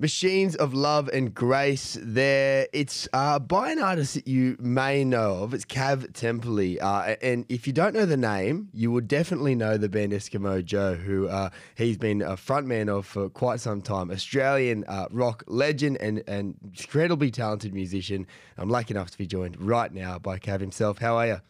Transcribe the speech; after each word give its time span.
Machines 0.00 0.56
of 0.56 0.72
Love 0.72 1.08
and 1.08 1.34
Grace 1.34 1.98
there. 2.00 2.66
It's 2.72 3.06
uh, 3.12 3.38
by 3.38 3.70
an 3.70 3.78
artist 3.78 4.14
that 4.14 4.26
you 4.26 4.56
may 4.58 5.04
know 5.04 5.42
of. 5.42 5.52
It's 5.52 5.66
Cav 5.66 6.12
Temperley. 6.12 6.78
Uh, 6.80 7.16
and 7.20 7.44
if 7.50 7.66
you 7.66 7.74
don't 7.74 7.92
know 7.92 8.06
the 8.06 8.16
name, 8.16 8.70
you 8.72 8.90
will 8.90 9.02
definitely 9.02 9.54
know 9.54 9.76
the 9.76 9.90
band 9.90 10.12
Eskimo 10.12 10.64
Joe, 10.64 10.94
who 10.94 11.28
uh, 11.28 11.50
he's 11.74 11.98
been 11.98 12.22
a 12.22 12.30
frontman 12.30 12.88
of 12.88 13.04
for 13.04 13.28
quite 13.28 13.60
some 13.60 13.82
time. 13.82 14.10
Australian 14.10 14.86
uh, 14.88 15.06
rock 15.10 15.44
legend 15.46 15.98
and, 16.00 16.24
and 16.26 16.54
incredibly 16.64 17.30
talented 17.30 17.74
musician. 17.74 18.26
I'm 18.56 18.70
lucky 18.70 18.94
enough 18.94 19.10
to 19.10 19.18
be 19.18 19.26
joined 19.26 19.60
right 19.60 19.92
now 19.92 20.18
by 20.18 20.38
Cav 20.38 20.60
himself. 20.62 20.96
How 20.96 21.18
are 21.18 21.26
you? 21.26 21.40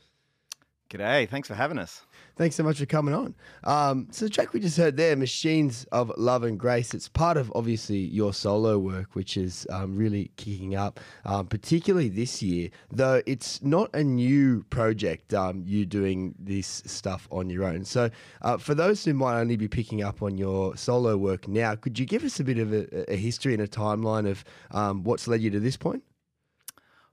G'day. 0.90 1.28
Thanks 1.28 1.46
for 1.46 1.54
having 1.54 1.78
us. 1.78 2.02
Thanks 2.40 2.56
so 2.56 2.62
much 2.62 2.78
for 2.78 2.86
coming 2.86 3.14
on. 3.14 3.34
Um, 3.64 4.08
so 4.12 4.24
the 4.24 4.30
track 4.30 4.54
we 4.54 4.60
just 4.60 4.78
heard 4.78 4.96
there, 4.96 5.14
"Machines 5.14 5.84
of 5.92 6.10
Love 6.16 6.42
and 6.42 6.58
Grace," 6.58 6.94
it's 6.94 7.06
part 7.06 7.36
of 7.36 7.52
obviously 7.54 7.98
your 7.98 8.32
solo 8.32 8.78
work, 8.78 9.14
which 9.14 9.36
is 9.36 9.66
um, 9.68 9.94
really 9.94 10.30
kicking 10.38 10.74
up, 10.74 11.00
um, 11.26 11.48
particularly 11.48 12.08
this 12.08 12.40
year. 12.40 12.70
Though 12.90 13.20
it's 13.26 13.62
not 13.62 13.90
a 13.92 14.02
new 14.02 14.64
project, 14.70 15.34
um, 15.34 15.64
you 15.66 15.84
doing 15.84 16.34
this 16.38 16.82
stuff 16.86 17.28
on 17.30 17.50
your 17.50 17.64
own. 17.64 17.84
So 17.84 18.08
uh, 18.40 18.56
for 18.56 18.74
those 18.74 19.04
who 19.04 19.12
might 19.12 19.38
only 19.38 19.56
be 19.56 19.68
picking 19.68 20.02
up 20.02 20.22
on 20.22 20.38
your 20.38 20.74
solo 20.78 21.18
work 21.18 21.46
now, 21.46 21.74
could 21.74 21.98
you 21.98 22.06
give 22.06 22.24
us 22.24 22.40
a 22.40 22.44
bit 22.44 22.56
of 22.56 22.72
a, 22.72 23.12
a 23.12 23.16
history 23.16 23.52
and 23.52 23.62
a 23.62 23.68
timeline 23.68 24.26
of 24.26 24.46
um, 24.70 25.04
what's 25.04 25.28
led 25.28 25.42
you 25.42 25.50
to 25.50 25.60
this 25.60 25.76
point? 25.76 26.02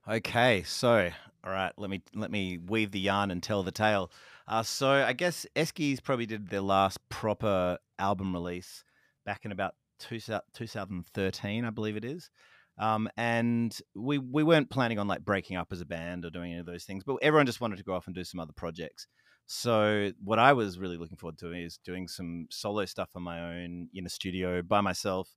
Okay, 0.08 0.62
so 0.62 1.10
all 1.44 1.52
right, 1.52 1.72
let 1.76 1.90
me 1.90 2.00
let 2.14 2.30
me 2.30 2.56
weave 2.56 2.92
the 2.92 3.00
yarn 3.00 3.30
and 3.30 3.42
tell 3.42 3.62
the 3.62 3.70
tale. 3.70 4.10
Uh, 4.48 4.62
so 4.62 4.90
I 4.90 5.12
guess 5.12 5.46
Eskies 5.54 6.02
probably 6.02 6.24
did 6.24 6.48
their 6.48 6.62
last 6.62 7.06
proper 7.10 7.76
album 7.98 8.32
release 8.32 8.82
back 9.26 9.44
in 9.44 9.52
about 9.52 9.74
two, 9.98 10.18
2013, 10.18 11.64
I 11.66 11.70
believe 11.70 11.96
it 11.96 12.04
is. 12.04 12.30
Um, 12.78 13.10
and 13.16 13.76
we 13.94 14.18
we 14.18 14.44
weren't 14.44 14.70
planning 14.70 14.98
on 14.98 15.08
like 15.08 15.24
breaking 15.24 15.56
up 15.56 15.72
as 15.72 15.80
a 15.80 15.86
band 15.86 16.24
or 16.24 16.30
doing 16.30 16.52
any 16.52 16.60
of 16.60 16.66
those 16.66 16.84
things, 16.84 17.02
but 17.04 17.16
everyone 17.20 17.44
just 17.44 17.60
wanted 17.60 17.76
to 17.76 17.84
go 17.84 17.92
off 17.92 18.06
and 18.06 18.14
do 18.14 18.24
some 18.24 18.40
other 18.40 18.52
projects. 18.52 19.06
So 19.46 20.12
what 20.22 20.38
I 20.38 20.52
was 20.52 20.78
really 20.78 20.96
looking 20.96 21.16
forward 21.16 21.38
to 21.38 21.52
is 21.52 21.78
doing 21.84 22.06
some 22.06 22.46
solo 22.50 22.84
stuff 22.84 23.10
on 23.16 23.22
my 23.22 23.40
own 23.40 23.88
in 23.92 24.06
a 24.06 24.10
studio 24.10 24.62
by 24.62 24.80
myself, 24.80 25.28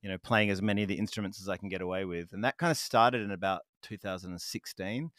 you 0.00 0.08
know, 0.08 0.18
playing 0.18 0.50
as 0.50 0.62
many 0.62 0.82
of 0.82 0.88
the 0.88 0.98
instruments 0.98 1.40
as 1.40 1.48
I 1.48 1.56
can 1.56 1.68
get 1.68 1.82
away 1.82 2.04
with. 2.04 2.32
And 2.32 2.42
that 2.44 2.58
kind 2.58 2.70
of 2.70 2.78
started 2.78 3.22
in 3.22 3.30
about 3.30 3.62
2016. 3.82 5.10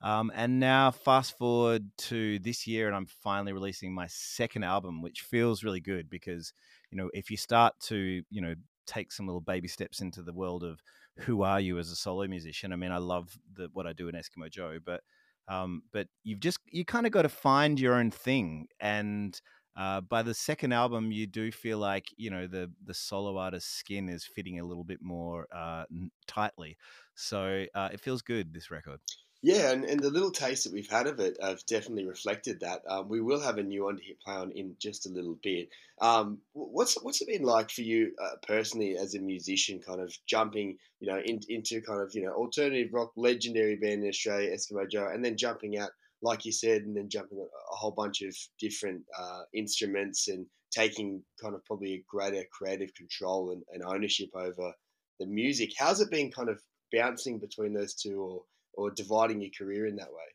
Um, 0.00 0.30
and 0.34 0.60
now, 0.60 0.90
fast 0.92 1.36
forward 1.36 1.90
to 1.98 2.38
this 2.38 2.66
year, 2.66 2.86
and 2.86 2.94
I'm 2.94 3.06
finally 3.06 3.52
releasing 3.52 3.92
my 3.92 4.06
second 4.08 4.62
album, 4.62 5.02
which 5.02 5.22
feels 5.22 5.64
really 5.64 5.80
good 5.80 6.08
because, 6.08 6.52
you 6.90 6.98
know, 6.98 7.10
if 7.14 7.30
you 7.30 7.36
start 7.36 7.74
to, 7.84 8.22
you 8.30 8.40
know, 8.40 8.54
take 8.86 9.12
some 9.12 9.26
little 9.26 9.40
baby 9.40 9.68
steps 9.68 10.00
into 10.00 10.22
the 10.22 10.32
world 10.32 10.62
of 10.64 10.80
who 11.18 11.42
are 11.42 11.60
you 11.60 11.78
as 11.78 11.90
a 11.90 11.96
solo 11.96 12.26
musician. 12.28 12.72
I 12.72 12.76
mean, 12.76 12.92
I 12.92 12.98
love 12.98 13.36
the, 13.52 13.68
what 13.72 13.86
I 13.86 13.92
do 13.92 14.08
in 14.08 14.14
Eskimo 14.14 14.48
Joe, 14.50 14.78
but 14.84 15.02
um, 15.48 15.82
but 15.92 16.08
you've 16.24 16.40
just 16.40 16.58
you 16.70 16.84
kind 16.84 17.06
of 17.06 17.12
got 17.12 17.22
to 17.22 17.28
find 17.28 17.80
your 17.80 17.94
own 17.94 18.10
thing, 18.10 18.68
and 18.80 19.40
uh, 19.76 20.00
by 20.02 20.22
the 20.22 20.34
second 20.34 20.72
album, 20.72 21.10
you 21.10 21.26
do 21.26 21.50
feel 21.50 21.78
like 21.78 22.06
you 22.16 22.30
know 22.30 22.46
the 22.46 22.70
the 22.84 22.94
solo 22.94 23.36
artist's 23.38 23.70
skin 23.70 24.08
is 24.08 24.24
fitting 24.24 24.60
a 24.60 24.64
little 24.64 24.84
bit 24.84 25.00
more 25.02 25.46
uh, 25.54 25.84
tightly, 26.26 26.76
so 27.14 27.64
uh, 27.74 27.88
it 27.92 28.00
feels 28.00 28.20
good. 28.22 28.52
This 28.52 28.70
record. 28.70 29.00
Yeah, 29.40 29.70
and, 29.70 29.84
and 29.84 30.00
the 30.00 30.10
little 30.10 30.32
taste 30.32 30.64
that 30.64 30.72
we've 30.72 30.90
had 30.90 31.06
of 31.06 31.20
it 31.20 31.36
have 31.40 31.64
definitely 31.66 32.06
reflected 32.06 32.58
that. 32.60 32.82
Um, 32.88 33.08
we 33.08 33.20
will 33.20 33.40
have 33.40 33.56
a 33.58 33.62
new 33.62 33.84
one 33.84 33.96
to 33.96 34.02
hit 34.02 34.20
play 34.20 34.34
on 34.34 34.50
in 34.50 34.74
just 34.80 35.06
a 35.06 35.12
little 35.12 35.38
bit. 35.44 35.68
Um, 36.00 36.38
what's 36.54 37.00
what's 37.02 37.20
it 37.20 37.28
been 37.28 37.44
like 37.44 37.70
for 37.70 37.82
you 37.82 38.12
uh, 38.20 38.36
personally 38.44 38.96
as 38.96 39.14
a 39.14 39.20
musician, 39.20 39.78
kind 39.78 40.00
of 40.00 40.12
jumping, 40.26 40.76
you 40.98 41.08
know, 41.08 41.20
in, 41.20 41.38
into 41.48 41.80
kind 41.82 42.00
of 42.02 42.10
you 42.14 42.22
know 42.22 42.32
alternative 42.32 42.92
rock 42.92 43.12
legendary 43.16 43.76
band 43.76 44.02
in 44.02 44.08
Australia, 44.08 44.50
Eskimo 44.50 44.90
Joe, 44.90 45.08
and 45.12 45.24
then 45.24 45.36
jumping 45.36 45.78
out, 45.78 45.90
like 46.20 46.44
you 46.44 46.50
said, 46.50 46.82
and 46.82 46.96
then 46.96 47.08
jumping 47.08 47.38
a, 47.38 47.76
whole 47.76 47.92
bunch 47.92 48.22
of 48.22 48.36
different 48.58 49.02
uh, 49.16 49.42
instruments 49.54 50.26
and 50.26 50.46
taking 50.72 51.22
kind 51.40 51.54
of 51.54 51.64
probably 51.64 51.94
a 51.94 52.04
greater 52.10 52.42
creative 52.52 52.92
control 52.94 53.52
and, 53.52 53.62
and 53.72 53.84
ownership 53.84 54.30
over 54.34 54.72
the 55.20 55.26
music. 55.26 55.70
How's 55.78 56.00
it 56.00 56.10
been 56.10 56.32
kind 56.32 56.48
of 56.48 56.60
bouncing 56.92 57.38
between 57.38 57.72
those 57.72 57.94
two, 57.94 58.20
or 58.20 58.42
or 58.78 58.90
dividing 58.90 59.40
your 59.42 59.50
career 59.50 59.86
in 59.86 59.96
that 59.96 60.12
way? 60.12 60.28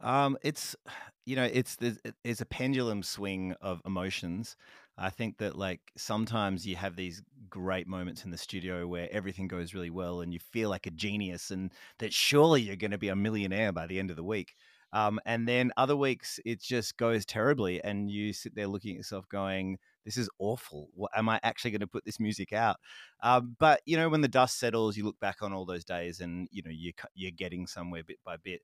Um, 0.00 0.36
it's 0.42 0.76
you 1.24 1.36
know 1.36 1.44
it's 1.44 1.76
there's 1.76 2.40
a 2.40 2.46
pendulum 2.46 3.02
swing 3.02 3.52
of 3.60 3.80
emotions. 3.86 4.56
I 4.98 5.10
think 5.10 5.38
that 5.38 5.56
like 5.56 5.92
sometimes 5.96 6.66
you 6.66 6.76
have 6.76 6.96
these 6.96 7.22
great 7.50 7.86
moments 7.86 8.24
in 8.24 8.30
the 8.30 8.38
studio 8.38 8.86
where 8.86 9.08
everything 9.12 9.48
goes 9.48 9.74
really 9.74 9.90
well 9.90 10.20
and 10.22 10.32
you 10.32 10.40
feel 10.40 10.70
like 10.70 10.86
a 10.86 10.90
genius 10.90 11.50
and 11.50 11.72
that 11.98 12.12
surely 12.14 12.62
you're 12.62 12.76
going 12.76 12.92
to 12.92 12.98
be 12.98 13.08
a 13.08 13.16
millionaire 13.16 13.72
by 13.72 13.86
the 13.86 13.98
end 13.98 14.10
of 14.10 14.16
the 14.16 14.24
week. 14.24 14.54
Um, 14.92 15.20
and 15.26 15.46
then 15.46 15.70
other 15.76 15.96
weeks 15.96 16.40
it 16.46 16.62
just 16.62 16.96
goes 16.96 17.26
terribly 17.26 17.82
and 17.84 18.10
you 18.10 18.32
sit 18.32 18.54
there 18.54 18.68
looking 18.68 18.92
at 18.92 18.96
yourself 18.98 19.28
going, 19.28 19.78
this 20.06 20.16
is 20.16 20.30
awful. 20.38 20.88
What, 20.94 21.10
am 21.14 21.28
I 21.28 21.38
actually 21.42 21.72
going 21.72 21.80
to 21.80 21.86
put 21.86 22.06
this 22.06 22.18
music 22.20 22.52
out? 22.54 22.76
Um, 23.22 23.56
but 23.58 23.80
you 23.84 23.98
know, 23.98 24.08
when 24.08 24.22
the 24.22 24.28
dust 24.28 24.58
settles, 24.58 24.96
you 24.96 25.04
look 25.04 25.20
back 25.20 25.42
on 25.42 25.52
all 25.52 25.66
those 25.66 25.84
days, 25.84 26.20
and 26.20 26.48
you 26.50 26.62
know 26.62 26.70
you 26.70 26.92
you're 27.14 27.32
getting 27.32 27.66
somewhere 27.66 28.02
bit 28.02 28.18
by 28.24 28.36
bit. 28.38 28.62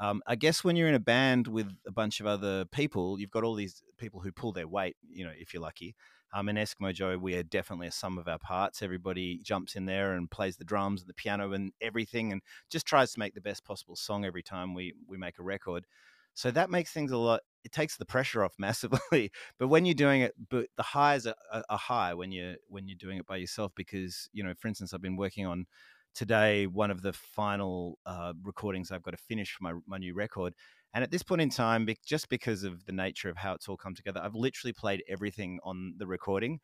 Um, 0.00 0.22
I 0.26 0.36
guess 0.36 0.64
when 0.64 0.76
you're 0.76 0.88
in 0.88 0.94
a 0.94 1.00
band 1.00 1.46
with 1.48 1.68
a 1.86 1.92
bunch 1.92 2.20
of 2.20 2.26
other 2.26 2.64
people, 2.66 3.20
you've 3.20 3.30
got 3.30 3.44
all 3.44 3.54
these 3.54 3.82
people 3.98 4.20
who 4.20 4.32
pull 4.32 4.52
their 4.52 4.68
weight. 4.68 4.96
You 5.12 5.24
know, 5.24 5.32
if 5.36 5.52
you're 5.52 5.62
lucky. 5.62 5.94
Um, 6.32 6.48
in 6.48 6.56
Eskimo 6.56 6.92
Joe, 6.92 7.16
we 7.16 7.36
are 7.36 7.44
definitely 7.44 7.86
a 7.86 7.92
sum 7.92 8.18
of 8.18 8.26
our 8.26 8.40
parts. 8.40 8.82
Everybody 8.82 9.38
jumps 9.38 9.76
in 9.76 9.86
there 9.86 10.14
and 10.14 10.28
plays 10.28 10.56
the 10.56 10.64
drums 10.64 11.00
and 11.00 11.08
the 11.08 11.14
piano 11.14 11.52
and 11.52 11.72
everything, 11.80 12.32
and 12.32 12.40
just 12.70 12.86
tries 12.86 13.12
to 13.12 13.20
make 13.20 13.34
the 13.34 13.40
best 13.40 13.64
possible 13.64 13.96
song 13.96 14.24
every 14.24 14.42
time 14.42 14.74
we 14.74 14.94
we 15.08 15.16
make 15.16 15.38
a 15.38 15.42
record. 15.42 15.86
So 16.34 16.50
that 16.50 16.70
makes 16.70 16.92
things 16.92 17.12
a 17.12 17.18
lot. 17.18 17.40
It 17.64 17.72
takes 17.72 17.96
the 17.96 18.04
pressure 18.04 18.44
off 18.44 18.54
massively. 18.58 19.30
but 19.58 19.68
when 19.68 19.84
you're 19.84 19.94
doing 19.94 20.20
it, 20.22 20.34
but 20.50 20.66
the 20.76 20.82
highs 20.82 21.26
are, 21.26 21.34
are 21.52 21.78
high 21.78 22.14
when 22.14 22.32
you're 22.32 22.56
when 22.68 22.88
you're 22.88 22.98
doing 22.98 23.18
it 23.18 23.26
by 23.26 23.36
yourself 23.36 23.72
because 23.76 24.28
you 24.32 24.44
know, 24.44 24.54
for 24.58 24.68
instance, 24.68 24.92
I've 24.92 25.02
been 25.02 25.16
working 25.16 25.46
on 25.46 25.66
today 26.14 26.66
one 26.66 26.90
of 26.90 27.02
the 27.02 27.12
final 27.12 27.98
uh, 28.06 28.32
recordings 28.42 28.92
I've 28.92 29.02
got 29.02 29.12
to 29.12 29.16
finish 29.16 29.52
for 29.52 29.64
my 29.64 29.72
my 29.86 29.98
new 29.98 30.14
record. 30.14 30.54
And 30.94 31.02
at 31.02 31.10
this 31.10 31.24
point 31.24 31.40
in 31.40 31.50
time, 31.50 31.88
just 32.06 32.28
because 32.28 32.62
of 32.62 32.86
the 32.86 32.92
nature 32.92 33.28
of 33.28 33.36
how 33.36 33.52
it's 33.54 33.68
all 33.68 33.76
come 33.76 33.96
together, 33.96 34.20
I've 34.22 34.36
literally 34.36 34.72
played 34.72 35.02
everything 35.08 35.58
on 35.64 35.94
the 35.98 36.06
recording. 36.06 36.60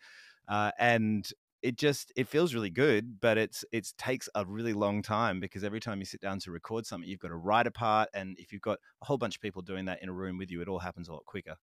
Uh, 0.47 0.71
and 0.79 1.29
it 1.63 1.77
just 1.77 2.13
it 2.17 2.29
feels 2.29 2.55
really 2.55 2.71
good 2.71 3.21
but 3.21 3.39
it's 3.39 3.65
it 3.73 3.93
takes 3.99 4.29
a 4.35 4.45
really 4.45 4.73
long 4.73 5.03
time 5.03 5.41
because 5.41 5.65
every 5.65 5.81
time 5.81 5.99
you 5.99 6.05
sit 6.05 6.21
down 6.21 6.39
to 6.39 6.51
record 6.51 6.87
something 6.87 7.09
you've 7.09 7.21
got 7.21 7.29
to 7.29 7.37
write 7.37 7.67
a 7.67 7.71
part 7.71 8.09
and 8.15 8.37
if 8.39 8.53
you've 8.53 8.63
got 8.63 8.79
a 9.03 9.05
whole 9.05 9.19
bunch 9.19 9.37
of 9.37 9.43
people 9.43 9.63
doing 9.63 9.85
that 9.85 10.03
in 10.03 10.09
a 10.09 10.13
room 10.13 10.39
with 10.39 10.51
you 10.51 10.61
it 10.61 10.69
all 10.69 10.79
happens 10.79 11.09
a 11.09 11.13
lot 11.13 11.25
quicker. 11.27 11.57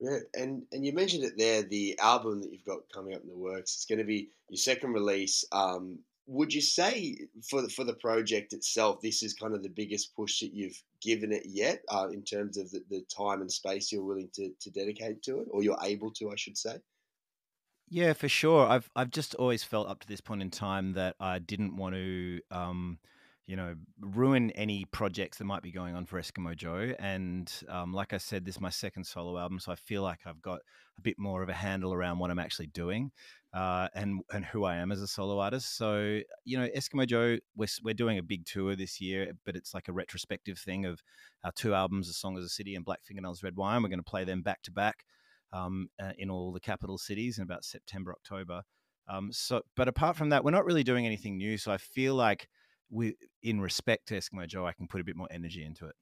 Yeah 0.00 0.18
and 0.34 0.62
and 0.72 0.84
you 0.84 0.92
mentioned 0.92 1.24
it 1.24 1.34
there 1.36 1.62
the 1.62 1.98
album 2.00 2.40
that 2.42 2.52
you've 2.52 2.64
got 2.64 2.80
coming 2.92 3.14
up 3.14 3.22
in 3.22 3.28
the 3.28 3.36
works 3.36 3.74
it's 3.74 3.86
going 3.86 3.98
to 3.98 4.04
be 4.04 4.28
your 4.48 4.58
second 4.58 4.92
release 4.92 5.44
um, 5.52 5.98
would 6.28 6.52
you 6.52 6.60
say 6.60 7.16
for 7.48 7.62
the, 7.62 7.68
for 7.68 7.84
the 7.84 7.94
project 7.94 8.52
itself 8.52 9.00
this 9.00 9.22
is 9.22 9.32
kind 9.32 9.54
of 9.54 9.62
the 9.62 9.68
biggest 9.68 10.14
push 10.14 10.40
that 10.40 10.52
you've 10.52 10.82
given 11.00 11.32
it 11.32 11.44
yet 11.46 11.82
uh, 11.88 12.08
in 12.12 12.22
terms 12.22 12.56
of 12.56 12.70
the, 12.72 12.82
the 12.90 13.02
time 13.02 13.40
and 13.40 13.50
space 13.50 13.92
you're 13.92 14.04
willing 14.04 14.28
to, 14.34 14.50
to 14.60 14.70
dedicate 14.70 15.22
to 15.22 15.40
it 15.40 15.48
or 15.50 15.62
you're 15.62 15.78
able 15.84 16.10
to 16.10 16.30
i 16.30 16.36
should 16.36 16.58
say 16.58 16.76
yeah, 17.88 18.12
for 18.12 18.28
sure. 18.28 18.66
I've 18.66 18.90
I've 18.96 19.10
just 19.10 19.34
always 19.36 19.62
felt 19.62 19.88
up 19.88 20.00
to 20.00 20.08
this 20.08 20.20
point 20.20 20.42
in 20.42 20.50
time 20.50 20.92
that 20.94 21.16
I 21.20 21.38
didn't 21.38 21.76
want 21.76 21.94
to, 21.94 22.40
um, 22.50 22.98
you 23.46 23.54
know, 23.54 23.76
ruin 24.00 24.50
any 24.52 24.84
projects 24.86 25.38
that 25.38 25.44
might 25.44 25.62
be 25.62 25.70
going 25.70 25.94
on 25.94 26.04
for 26.04 26.20
Eskimo 26.20 26.56
Joe. 26.56 26.94
And 26.98 27.52
um, 27.68 27.92
like 27.94 28.12
I 28.12 28.18
said, 28.18 28.44
this 28.44 28.56
is 28.56 28.60
my 28.60 28.70
second 28.70 29.04
solo 29.04 29.38
album, 29.38 29.60
so 29.60 29.70
I 29.70 29.76
feel 29.76 30.02
like 30.02 30.20
I've 30.26 30.42
got 30.42 30.60
a 30.98 31.00
bit 31.00 31.16
more 31.18 31.42
of 31.44 31.48
a 31.48 31.52
handle 31.52 31.92
around 31.94 32.18
what 32.18 32.30
I'm 32.30 32.40
actually 32.40 32.66
doing. 32.68 33.12
Uh, 33.54 33.88
and 33.94 34.20
and 34.34 34.44
who 34.44 34.64
I 34.64 34.76
am 34.76 34.92
as 34.92 35.00
a 35.00 35.06
solo 35.06 35.38
artist. 35.38 35.78
So 35.78 36.20
you 36.44 36.58
know, 36.58 36.68
Eskimo 36.76 37.06
Joe, 37.06 37.38
we're 37.56 37.68
we're 37.82 37.94
doing 37.94 38.18
a 38.18 38.22
big 38.22 38.44
tour 38.44 38.76
this 38.76 39.00
year, 39.00 39.32
but 39.46 39.56
it's 39.56 39.72
like 39.72 39.88
a 39.88 39.92
retrospective 39.92 40.58
thing 40.58 40.84
of 40.84 41.00
our 41.42 41.52
two 41.52 41.72
albums, 41.72 42.08
"A 42.10 42.12
Song 42.12 42.36
Is 42.36 42.44
a 42.44 42.50
City" 42.50 42.74
and 42.74 42.84
"Black 42.84 43.02
Fingernails 43.04 43.42
Red 43.42 43.56
Wine." 43.56 43.82
We're 43.82 43.88
going 43.88 44.00
to 44.00 44.02
play 44.02 44.24
them 44.24 44.42
back 44.42 44.60
to 44.64 44.72
back 44.72 45.06
um, 45.52 45.88
uh, 46.00 46.12
in 46.18 46.30
all 46.30 46.52
the 46.52 46.60
capital 46.60 46.98
cities 46.98 47.38
in 47.38 47.44
about 47.44 47.64
September, 47.64 48.12
October. 48.12 48.62
Um, 49.08 49.30
so, 49.32 49.62
but 49.76 49.88
apart 49.88 50.16
from 50.16 50.30
that, 50.30 50.44
we're 50.44 50.50
not 50.50 50.64
really 50.64 50.84
doing 50.84 51.06
anything 51.06 51.36
new. 51.36 51.58
So 51.58 51.70
I 51.70 51.76
feel 51.78 52.14
like 52.14 52.48
we, 52.90 53.14
in 53.42 53.60
respect 53.60 54.08
to 54.08 54.14
Eskimo 54.14 54.46
Joe, 54.46 54.66
I 54.66 54.72
can 54.72 54.88
put 54.88 55.00
a 55.00 55.04
bit 55.04 55.16
more 55.16 55.28
energy 55.30 55.64
into 55.64 55.86
it. 55.86 55.94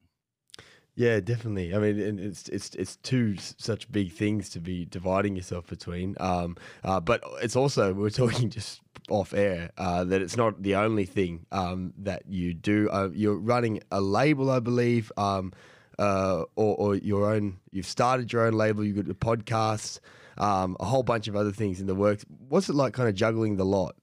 Yeah, 0.95 1.19
definitely. 1.19 1.75
I 1.75 1.79
mean, 1.79 2.19
it's 2.19 2.47
it's 2.47 2.73
it's 2.75 2.95
two 2.97 3.35
such 3.37 3.91
big 3.91 4.13
things 4.13 4.49
to 4.51 4.61
be 4.61 4.85
dividing 4.85 5.35
yourself 5.35 5.67
between. 5.67 6.15
Um, 6.21 6.55
uh, 6.85 7.01
but 7.01 7.21
it's 7.41 7.57
also 7.57 7.93
we're 7.93 8.09
talking 8.09 8.49
just 8.49 8.79
off 9.09 9.33
air 9.33 9.71
uh, 9.77 10.05
that 10.05 10.21
it's 10.21 10.37
not 10.37 10.63
the 10.63 10.75
only 10.75 11.05
thing 11.05 11.45
um, 11.51 11.93
that 11.97 12.23
you 12.27 12.53
do. 12.53 12.89
Uh, 12.89 13.09
you're 13.13 13.37
running 13.37 13.81
a 13.91 13.99
label, 13.99 14.49
I 14.49 14.59
believe. 14.59 15.11
Um, 15.17 15.51
uh, 15.99 16.43
or, 16.55 16.75
or, 16.75 16.95
your 16.95 17.31
own. 17.33 17.59
You've 17.71 17.85
started 17.85 18.31
your 18.31 18.45
own 18.45 18.53
label. 18.53 18.83
You've 18.83 18.97
got 18.97 19.09
a 19.09 19.15
podcast. 19.15 19.99
um, 20.37 20.75
a 20.79 20.85
whole 20.85 21.03
bunch 21.03 21.27
of 21.27 21.35
other 21.35 21.51
things 21.51 21.79
in 21.79 21.87
the 21.87 21.95
works. 21.95 22.25
What's 22.49 22.69
it 22.69 22.75
like, 22.75 22.93
kind 22.93 23.09
of 23.09 23.15
juggling 23.15 23.55
the 23.57 23.65
lot? 23.65 23.95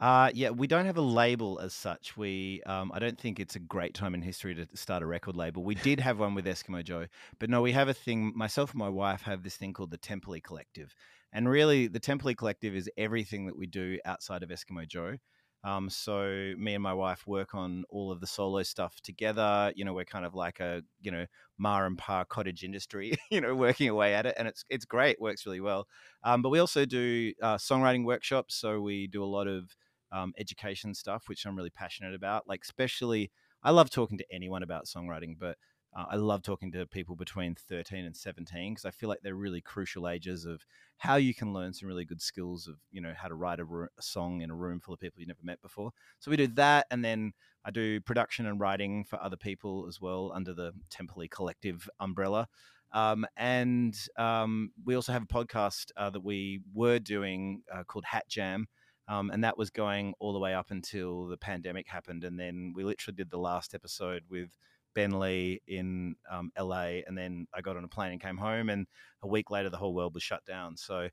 Uh, 0.00 0.30
yeah, 0.34 0.50
we 0.50 0.66
don't 0.66 0.86
have 0.86 0.96
a 0.96 1.02
label 1.02 1.60
as 1.60 1.72
such. 1.72 2.16
We, 2.16 2.60
um, 2.66 2.90
I 2.92 2.98
don't 2.98 3.18
think 3.18 3.38
it's 3.38 3.54
a 3.54 3.60
great 3.60 3.94
time 3.94 4.14
in 4.14 4.22
history 4.22 4.52
to 4.56 4.66
start 4.74 5.02
a 5.02 5.06
record 5.06 5.36
label. 5.36 5.62
We 5.62 5.76
did 5.76 6.00
have 6.00 6.18
one 6.18 6.34
with 6.34 6.44
Eskimo 6.44 6.82
Joe, 6.82 7.06
but 7.38 7.48
no, 7.48 7.62
we 7.62 7.70
have 7.70 7.88
a 7.88 7.94
thing. 7.94 8.32
Myself 8.34 8.72
and 8.72 8.80
my 8.80 8.88
wife 8.88 9.22
have 9.22 9.44
this 9.44 9.56
thing 9.56 9.72
called 9.72 9.92
the 9.92 9.98
Temple 9.98 10.34
Collective, 10.42 10.92
and 11.32 11.48
really, 11.48 11.86
the 11.86 12.00
Temple 12.00 12.34
Collective 12.34 12.74
is 12.74 12.90
everything 12.98 13.46
that 13.46 13.56
we 13.56 13.66
do 13.66 13.98
outside 14.04 14.42
of 14.42 14.48
Eskimo 14.48 14.88
Joe. 14.88 15.18
Um, 15.64 15.88
so 15.90 16.54
me 16.58 16.74
and 16.74 16.82
my 16.82 16.92
wife 16.94 17.26
work 17.26 17.54
on 17.54 17.84
all 17.88 18.10
of 18.10 18.20
the 18.20 18.26
solo 18.26 18.62
stuff 18.64 19.00
together. 19.02 19.72
You 19.76 19.84
know, 19.84 19.94
we're 19.94 20.04
kind 20.04 20.24
of 20.26 20.34
like 20.34 20.58
a 20.60 20.82
you 21.00 21.10
know 21.12 21.26
Mar 21.58 21.86
and 21.86 21.96
pa 21.96 22.24
cottage 22.24 22.64
industry. 22.64 23.14
You 23.30 23.40
know, 23.40 23.54
working 23.54 23.88
away 23.88 24.14
at 24.14 24.26
it, 24.26 24.34
and 24.38 24.48
it's 24.48 24.64
it's 24.68 24.84
great. 24.84 25.20
Works 25.20 25.46
really 25.46 25.60
well. 25.60 25.86
Um, 26.24 26.42
but 26.42 26.50
we 26.50 26.58
also 26.58 26.84
do 26.84 27.32
uh, 27.42 27.56
songwriting 27.56 28.04
workshops. 28.04 28.54
So 28.56 28.80
we 28.80 29.06
do 29.06 29.22
a 29.22 29.26
lot 29.26 29.46
of 29.48 29.74
um, 30.10 30.32
education 30.38 30.94
stuff, 30.94 31.24
which 31.28 31.46
I'm 31.46 31.56
really 31.56 31.70
passionate 31.70 32.14
about. 32.14 32.46
Like, 32.48 32.60
especially, 32.64 33.30
I 33.62 33.70
love 33.70 33.90
talking 33.90 34.18
to 34.18 34.26
anyone 34.32 34.62
about 34.62 34.84
songwriting, 34.86 35.38
but 35.38 35.56
uh, 35.94 36.06
I 36.10 36.16
love 36.16 36.42
talking 36.42 36.72
to 36.72 36.86
people 36.86 37.16
between 37.16 37.54
13 37.54 38.04
and 38.04 38.16
17 38.16 38.72
because 38.72 38.84
I 38.84 38.90
feel 38.90 39.08
like 39.08 39.20
they're 39.22 39.34
really 39.34 39.60
crucial 39.60 40.08
ages 40.08 40.44
of 40.44 40.64
how 40.98 41.16
you 41.16 41.34
can 41.34 41.52
learn 41.52 41.74
some 41.74 41.88
really 41.88 42.04
good 42.04 42.22
skills 42.22 42.66
of, 42.66 42.76
you 42.90 43.00
know, 43.00 43.12
how 43.16 43.28
to 43.28 43.34
write 43.34 43.60
a, 43.60 43.64
a 43.64 44.02
song 44.02 44.40
in 44.40 44.50
a 44.50 44.54
room 44.54 44.80
full 44.80 44.94
of 44.94 45.00
people 45.00 45.20
you 45.20 45.26
never 45.26 45.42
met 45.42 45.60
before. 45.60 45.90
So 46.18 46.30
we 46.30 46.36
do 46.36 46.46
that. 46.48 46.86
And 46.90 47.04
then 47.04 47.32
I 47.64 47.70
do 47.70 48.00
production 48.00 48.46
and 48.46 48.58
writing 48.58 49.04
for 49.04 49.22
other 49.22 49.36
people 49.36 49.86
as 49.88 50.00
well 50.00 50.32
under 50.34 50.54
the 50.54 50.72
Temple 50.90 51.24
Collective 51.30 51.88
umbrella. 52.00 52.48
Um, 52.92 53.26
and 53.36 53.96
um, 54.18 54.72
we 54.84 54.94
also 54.94 55.12
have 55.12 55.22
a 55.22 55.26
podcast 55.26 55.90
uh, 55.96 56.10
that 56.10 56.22
we 56.22 56.60
were 56.74 56.98
doing 56.98 57.62
uh, 57.74 57.84
called 57.84 58.04
Hat 58.04 58.28
Jam, 58.28 58.66
um, 59.08 59.30
and 59.30 59.44
that 59.44 59.56
was 59.56 59.70
going 59.70 60.14
all 60.20 60.32
the 60.32 60.38
way 60.38 60.54
up 60.54 60.70
until 60.70 61.26
the 61.26 61.38
pandemic 61.38 61.88
happened. 61.88 62.22
And 62.22 62.38
then 62.38 62.72
we 62.74 62.84
literally 62.84 63.16
did 63.16 63.30
the 63.30 63.38
last 63.38 63.74
episode 63.74 64.24
with 64.28 64.50
Ben 64.94 65.18
Lee 65.18 65.60
in 65.66 66.14
um, 66.30 66.50
LA. 66.58 67.00
And 67.06 67.16
then 67.16 67.46
I 67.54 67.60
got 67.60 67.76
on 67.76 67.84
a 67.84 67.88
plane 67.88 68.12
and 68.12 68.20
came 68.20 68.36
home. 68.36 68.68
And 68.68 68.86
a 69.22 69.28
week 69.28 69.50
later, 69.50 69.70
the 69.70 69.76
whole 69.76 69.94
world 69.94 70.14
was 70.14 70.22
shut 70.22 70.44
down. 70.44 70.76
So, 70.76 71.08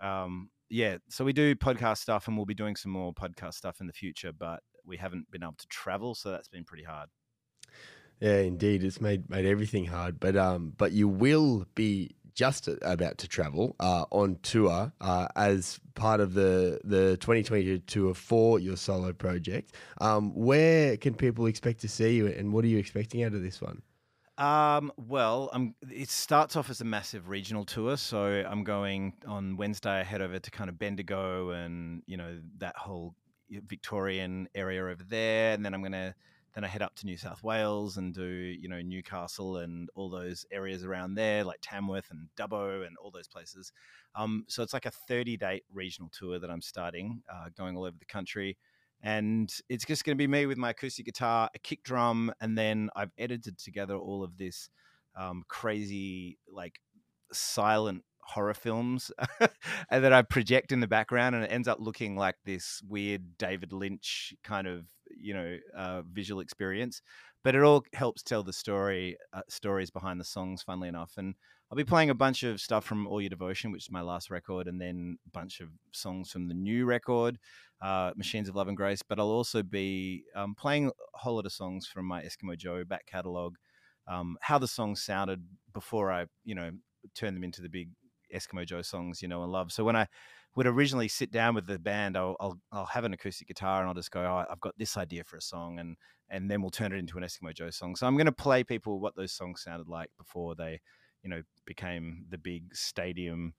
um, 0.00 0.50
yeah, 0.68 0.98
so 1.08 1.24
we 1.24 1.32
do 1.32 1.54
podcast 1.54 1.98
stuff 1.98 2.26
and 2.28 2.36
we'll 2.36 2.46
be 2.46 2.54
doing 2.54 2.76
some 2.76 2.92
more 2.92 3.12
podcast 3.12 3.54
stuff 3.54 3.80
in 3.80 3.86
the 3.86 3.92
future, 3.92 4.32
but 4.32 4.60
we 4.84 4.96
haven't 4.96 5.30
been 5.30 5.42
able 5.42 5.54
to 5.58 5.66
travel. 5.68 6.14
So 6.14 6.30
that's 6.30 6.48
been 6.48 6.64
pretty 6.64 6.84
hard. 6.84 7.08
Yeah, 8.20 8.38
indeed, 8.38 8.82
it's 8.82 9.00
made 9.00 9.28
made 9.28 9.44
everything 9.44 9.84
hard. 9.84 10.18
But 10.18 10.36
um, 10.36 10.72
but 10.76 10.92
you 10.92 11.06
will 11.06 11.66
be 11.74 12.15
just 12.36 12.68
about 12.82 13.18
to 13.18 13.26
travel 13.26 13.74
uh, 13.80 14.04
on 14.10 14.38
tour 14.42 14.92
uh, 15.00 15.26
as 15.34 15.80
part 15.94 16.20
of 16.20 16.34
the 16.34 16.78
the 16.84 17.16
2022 17.16 17.78
tour 17.78 18.14
for 18.14 18.60
your 18.60 18.76
solo 18.76 19.12
project. 19.12 19.74
Um, 20.00 20.32
where 20.34 20.96
can 20.98 21.14
people 21.14 21.46
expect 21.46 21.80
to 21.80 21.88
see 21.88 22.14
you, 22.14 22.26
and 22.26 22.52
what 22.52 22.64
are 22.64 22.68
you 22.68 22.78
expecting 22.78 23.24
out 23.24 23.32
of 23.32 23.42
this 23.42 23.60
one? 23.60 23.82
Um, 24.38 24.92
well, 24.98 25.48
I'm, 25.54 25.74
it 25.90 26.10
starts 26.10 26.56
off 26.56 26.68
as 26.68 26.82
a 26.82 26.84
massive 26.84 27.28
regional 27.30 27.64
tour. 27.64 27.96
So 27.96 28.44
I'm 28.46 28.64
going 28.64 29.14
on 29.26 29.56
Wednesday, 29.56 30.00
I 30.00 30.02
head 30.02 30.20
over 30.20 30.38
to 30.38 30.50
kind 30.50 30.68
of 30.68 30.78
Bendigo 30.78 31.50
and, 31.50 32.02
you 32.06 32.18
know, 32.18 32.38
that 32.58 32.76
whole 32.76 33.14
Victorian 33.50 34.46
area 34.54 34.84
over 34.84 35.02
there. 35.02 35.54
And 35.54 35.64
then 35.64 35.72
I'm 35.72 35.80
going 35.80 35.92
to 35.92 36.14
then 36.56 36.64
I 36.64 36.68
head 36.68 36.80
up 36.80 36.94
to 36.96 37.06
New 37.06 37.18
South 37.18 37.42
Wales 37.42 37.98
and 37.98 38.14
do, 38.14 38.24
you 38.24 38.66
know, 38.66 38.80
Newcastle 38.80 39.58
and 39.58 39.90
all 39.94 40.08
those 40.08 40.46
areas 40.50 40.84
around 40.84 41.14
there, 41.14 41.44
like 41.44 41.58
Tamworth 41.60 42.10
and 42.10 42.28
Dubbo 42.34 42.86
and 42.86 42.96
all 42.96 43.10
those 43.10 43.28
places. 43.28 43.72
Um, 44.14 44.46
so 44.48 44.62
it's 44.62 44.72
like 44.72 44.86
a 44.86 44.90
30 44.90 45.36
date 45.36 45.64
regional 45.70 46.10
tour 46.18 46.38
that 46.38 46.50
I'm 46.50 46.62
starting, 46.62 47.22
uh, 47.30 47.50
going 47.58 47.76
all 47.76 47.84
over 47.84 47.98
the 47.98 48.06
country. 48.06 48.56
And 49.02 49.52
it's 49.68 49.84
just 49.84 50.06
going 50.06 50.16
to 50.16 50.18
be 50.18 50.26
me 50.26 50.46
with 50.46 50.56
my 50.56 50.70
acoustic 50.70 51.04
guitar, 51.04 51.50
a 51.54 51.58
kick 51.58 51.82
drum, 51.82 52.32
and 52.40 52.56
then 52.56 52.88
I've 52.96 53.12
edited 53.18 53.58
together 53.58 53.94
all 53.94 54.24
of 54.24 54.38
this 54.38 54.70
um, 55.14 55.42
crazy, 55.48 56.38
like 56.50 56.80
silent 57.32 58.02
horror 58.26 58.54
films 58.54 59.10
that 59.90 60.12
I 60.12 60.22
project 60.22 60.72
in 60.72 60.80
the 60.80 60.86
background 60.86 61.34
and 61.34 61.44
it 61.44 61.52
ends 61.52 61.68
up 61.68 61.78
looking 61.80 62.16
like 62.16 62.36
this 62.44 62.82
weird 62.88 63.38
David 63.38 63.72
Lynch 63.72 64.34
kind 64.42 64.66
of 64.66 64.86
you 65.18 65.34
know 65.34 65.56
uh, 65.76 66.02
visual 66.02 66.40
experience. 66.40 67.02
But 67.44 67.54
it 67.54 67.62
all 67.62 67.84
helps 67.92 68.24
tell 68.24 68.42
the 68.42 68.52
story 68.52 69.16
uh, 69.32 69.42
stories 69.48 69.90
behind 69.90 70.20
the 70.20 70.24
songs 70.24 70.62
funnily 70.62 70.88
enough. 70.88 71.12
And 71.16 71.34
I'll 71.70 71.76
be 71.76 71.84
playing 71.84 72.10
a 72.10 72.14
bunch 72.14 72.42
of 72.42 72.60
stuff 72.60 72.84
from 72.84 73.06
All 73.06 73.20
Your 73.20 73.30
Devotion 73.30 73.70
which 73.70 73.84
is 73.84 73.90
my 73.90 74.00
last 74.00 74.30
record 74.30 74.66
and 74.66 74.80
then 74.80 75.18
a 75.26 75.30
bunch 75.30 75.60
of 75.60 75.68
songs 75.92 76.30
from 76.30 76.48
the 76.48 76.54
new 76.54 76.84
record 76.86 77.38
uh, 77.80 78.12
Machines 78.16 78.48
of 78.48 78.56
Love 78.56 78.68
and 78.68 78.76
Grace. 78.76 79.02
But 79.02 79.20
I'll 79.20 79.26
also 79.26 79.62
be 79.62 80.24
um, 80.34 80.54
playing 80.56 80.88
a 80.88 81.18
whole 81.18 81.36
lot 81.36 81.46
of 81.46 81.52
songs 81.52 81.86
from 81.86 82.06
my 82.06 82.22
Eskimo 82.22 82.56
Joe 82.56 82.84
back 82.84 83.06
catalog 83.06 83.54
um, 84.08 84.36
how 84.40 84.58
the 84.58 84.68
songs 84.68 85.02
sounded 85.02 85.44
before 85.72 86.12
I 86.12 86.26
you 86.44 86.54
know 86.54 86.70
turned 87.14 87.36
them 87.36 87.44
into 87.44 87.62
the 87.62 87.68
big 87.68 87.90
Eskimo 88.34 88.66
Joe 88.66 88.82
songs, 88.82 89.22
you 89.22 89.28
know, 89.28 89.42
and 89.42 89.52
love. 89.52 89.72
So 89.72 89.84
when 89.84 89.96
I 89.96 90.06
would 90.54 90.66
originally 90.66 91.08
sit 91.08 91.30
down 91.30 91.54
with 91.54 91.66
the 91.66 91.78
band, 91.78 92.16
I'll, 92.16 92.36
I'll, 92.40 92.58
I'll 92.72 92.86
have 92.86 93.04
an 93.04 93.12
acoustic 93.12 93.48
guitar 93.48 93.80
and 93.80 93.88
I'll 93.88 93.94
just 93.94 94.10
go, 94.10 94.20
oh, 94.20 94.44
I've 94.50 94.60
got 94.60 94.76
this 94.78 94.96
idea 94.96 95.22
for 95.24 95.36
a 95.36 95.42
song, 95.42 95.78
and 95.78 95.96
and 96.28 96.50
then 96.50 96.60
we'll 96.60 96.70
turn 96.70 96.92
it 96.92 96.98
into 96.98 97.18
an 97.18 97.24
Eskimo 97.24 97.54
Joe 97.54 97.70
song. 97.70 97.94
So 97.94 98.06
I'm 98.06 98.16
going 98.16 98.26
to 98.26 98.32
play 98.32 98.64
people 98.64 98.98
what 98.98 99.14
those 99.14 99.32
songs 99.32 99.62
sounded 99.62 99.88
like 99.88 100.10
before 100.18 100.54
they, 100.56 100.80
you 101.22 101.30
know, 101.30 101.42
became 101.66 102.24
the 102.28 102.38
big 102.38 102.74
stadium 102.74 103.54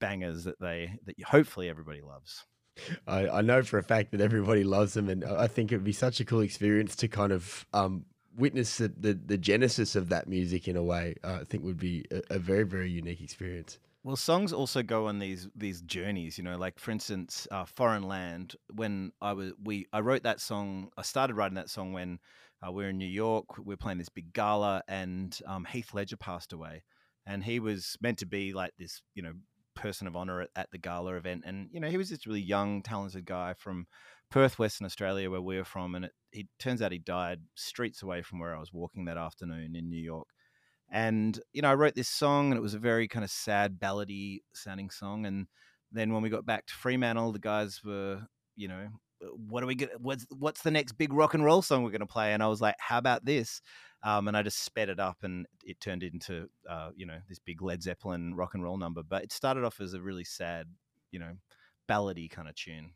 bangers 0.00 0.44
that 0.44 0.60
they 0.60 0.98
that 1.04 1.22
hopefully 1.22 1.68
everybody 1.68 2.00
loves. 2.00 2.44
I, 3.06 3.28
I 3.28 3.40
know 3.42 3.62
for 3.62 3.78
a 3.78 3.82
fact 3.82 4.10
that 4.12 4.20
everybody 4.20 4.64
loves 4.64 4.94
them, 4.94 5.08
and 5.08 5.24
I 5.24 5.46
think 5.46 5.70
it 5.70 5.76
would 5.76 5.84
be 5.84 5.92
such 5.92 6.20
a 6.20 6.24
cool 6.24 6.40
experience 6.40 6.96
to 6.96 7.08
kind 7.08 7.32
of 7.32 7.66
um, 7.72 8.06
witness 8.36 8.78
the, 8.78 8.88
the, 8.88 9.14
the 9.14 9.38
genesis 9.38 9.96
of 9.96 10.08
that 10.08 10.28
music 10.28 10.66
in 10.66 10.76
a 10.76 10.82
way. 10.82 11.14
Uh, 11.22 11.38
I 11.40 11.44
think 11.44 11.64
would 11.64 11.78
be 11.78 12.06
a, 12.10 12.36
a 12.36 12.38
very 12.38 12.64
very 12.64 12.90
unique 12.90 13.20
experience. 13.20 13.78
Well, 14.02 14.16
songs 14.16 14.52
also 14.52 14.82
go 14.82 15.08
on 15.08 15.18
these 15.18 15.48
these 15.54 15.82
journeys, 15.82 16.38
you 16.38 16.44
know. 16.44 16.56
Like 16.56 16.78
for 16.78 16.90
instance, 16.90 17.46
uh, 17.50 17.66
"Foreign 17.66 18.02
Land." 18.02 18.56
When 18.72 19.12
I 19.20 19.32
was 19.34 19.52
we, 19.62 19.86
I 19.92 20.00
wrote 20.00 20.22
that 20.22 20.40
song. 20.40 20.90
I 20.96 21.02
started 21.02 21.34
writing 21.34 21.56
that 21.56 21.68
song 21.68 21.92
when 21.92 22.18
uh, 22.66 22.72
we 22.72 22.84
are 22.86 22.90
in 22.90 22.98
New 22.98 23.06
York. 23.06 23.58
We 23.58 23.74
are 23.74 23.78
playing 23.78 23.98
this 23.98 24.08
big 24.08 24.32
gala, 24.32 24.82
and 24.88 25.38
um, 25.46 25.66
Heath 25.66 25.92
Ledger 25.92 26.16
passed 26.16 26.54
away, 26.54 26.82
and 27.26 27.44
he 27.44 27.60
was 27.60 27.98
meant 28.00 28.18
to 28.18 28.26
be 28.26 28.54
like 28.54 28.72
this, 28.78 29.02
you 29.14 29.22
know, 29.22 29.34
person 29.74 30.06
of 30.06 30.16
honor 30.16 30.42
at, 30.42 30.50
at 30.56 30.70
the 30.70 30.78
gala 30.78 31.14
event. 31.16 31.42
And 31.44 31.68
you 31.70 31.80
know, 31.80 31.88
he 31.90 31.98
was 31.98 32.08
this 32.08 32.26
really 32.26 32.40
young, 32.40 32.82
talented 32.82 33.26
guy 33.26 33.52
from 33.52 33.86
Perth, 34.30 34.58
Western 34.58 34.86
Australia, 34.86 35.30
where 35.30 35.42
we 35.42 35.58
were 35.58 35.64
from. 35.64 35.94
And 35.94 36.06
it, 36.06 36.12
it 36.32 36.46
turns 36.58 36.80
out 36.80 36.92
he 36.92 36.98
died 36.98 37.40
streets 37.54 38.02
away 38.02 38.22
from 38.22 38.38
where 38.38 38.56
I 38.56 38.60
was 38.60 38.72
walking 38.72 39.04
that 39.06 39.18
afternoon 39.18 39.76
in 39.76 39.90
New 39.90 40.00
York. 40.00 40.28
And 40.90 41.38
you 41.52 41.62
know, 41.62 41.70
I 41.70 41.74
wrote 41.74 41.94
this 41.94 42.08
song, 42.08 42.50
and 42.50 42.58
it 42.58 42.62
was 42.62 42.74
a 42.74 42.78
very 42.78 43.08
kind 43.08 43.24
of 43.24 43.30
sad, 43.30 43.78
ballady 43.78 44.40
sounding 44.54 44.90
song. 44.90 45.26
And 45.26 45.46
then 45.92 46.12
when 46.12 46.22
we 46.22 46.30
got 46.30 46.46
back 46.46 46.66
to 46.66 46.74
Fremantle, 46.74 47.32
the 47.32 47.38
guys 47.38 47.80
were, 47.84 48.22
you 48.56 48.68
know, 48.68 48.88
uh, 49.22 49.28
what 49.48 49.62
are 49.62 49.66
we 49.66 49.74
going 49.74 49.92
what's 49.98 50.26
what's 50.30 50.62
the 50.62 50.70
next 50.70 50.92
big 50.92 51.12
rock 51.12 51.34
and 51.34 51.44
roll 51.44 51.60
song 51.60 51.82
we're 51.82 51.90
to 51.90 52.06
play 52.06 52.32
and 52.32 52.42
i 52.42 52.46
was 52.46 52.60
like 52.60 52.74
how 52.78 52.96
about 52.96 53.24
this 53.24 53.60
um, 54.02 54.28
and 54.28 54.36
i 54.36 54.42
just 54.42 54.60
sped 54.60 54.88
it 54.88 54.98
up 54.98 55.18
and 55.22 55.46
it 55.62 55.78
turned 55.78 56.02
into 56.02 56.48
uh, 56.68 56.88
you 56.96 57.04
know 57.04 57.18
this 57.28 57.38
big 57.38 57.60
led 57.60 57.82
zeppelin 57.82 58.34
rock 58.34 58.54
and 58.54 58.62
roll 58.62 58.78
number 58.78 59.02
but 59.02 59.22
it 59.22 59.32
started 59.32 59.62
off 59.62 59.80
as 59.80 59.92
a 59.92 60.00
really 60.00 60.24
sad 60.24 60.66
you 61.10 61.18
know 61.18 61.32
ballady 61.88 62.30
kind 62.30 62.48
of 62.48 62.54
tune 62.54 62.92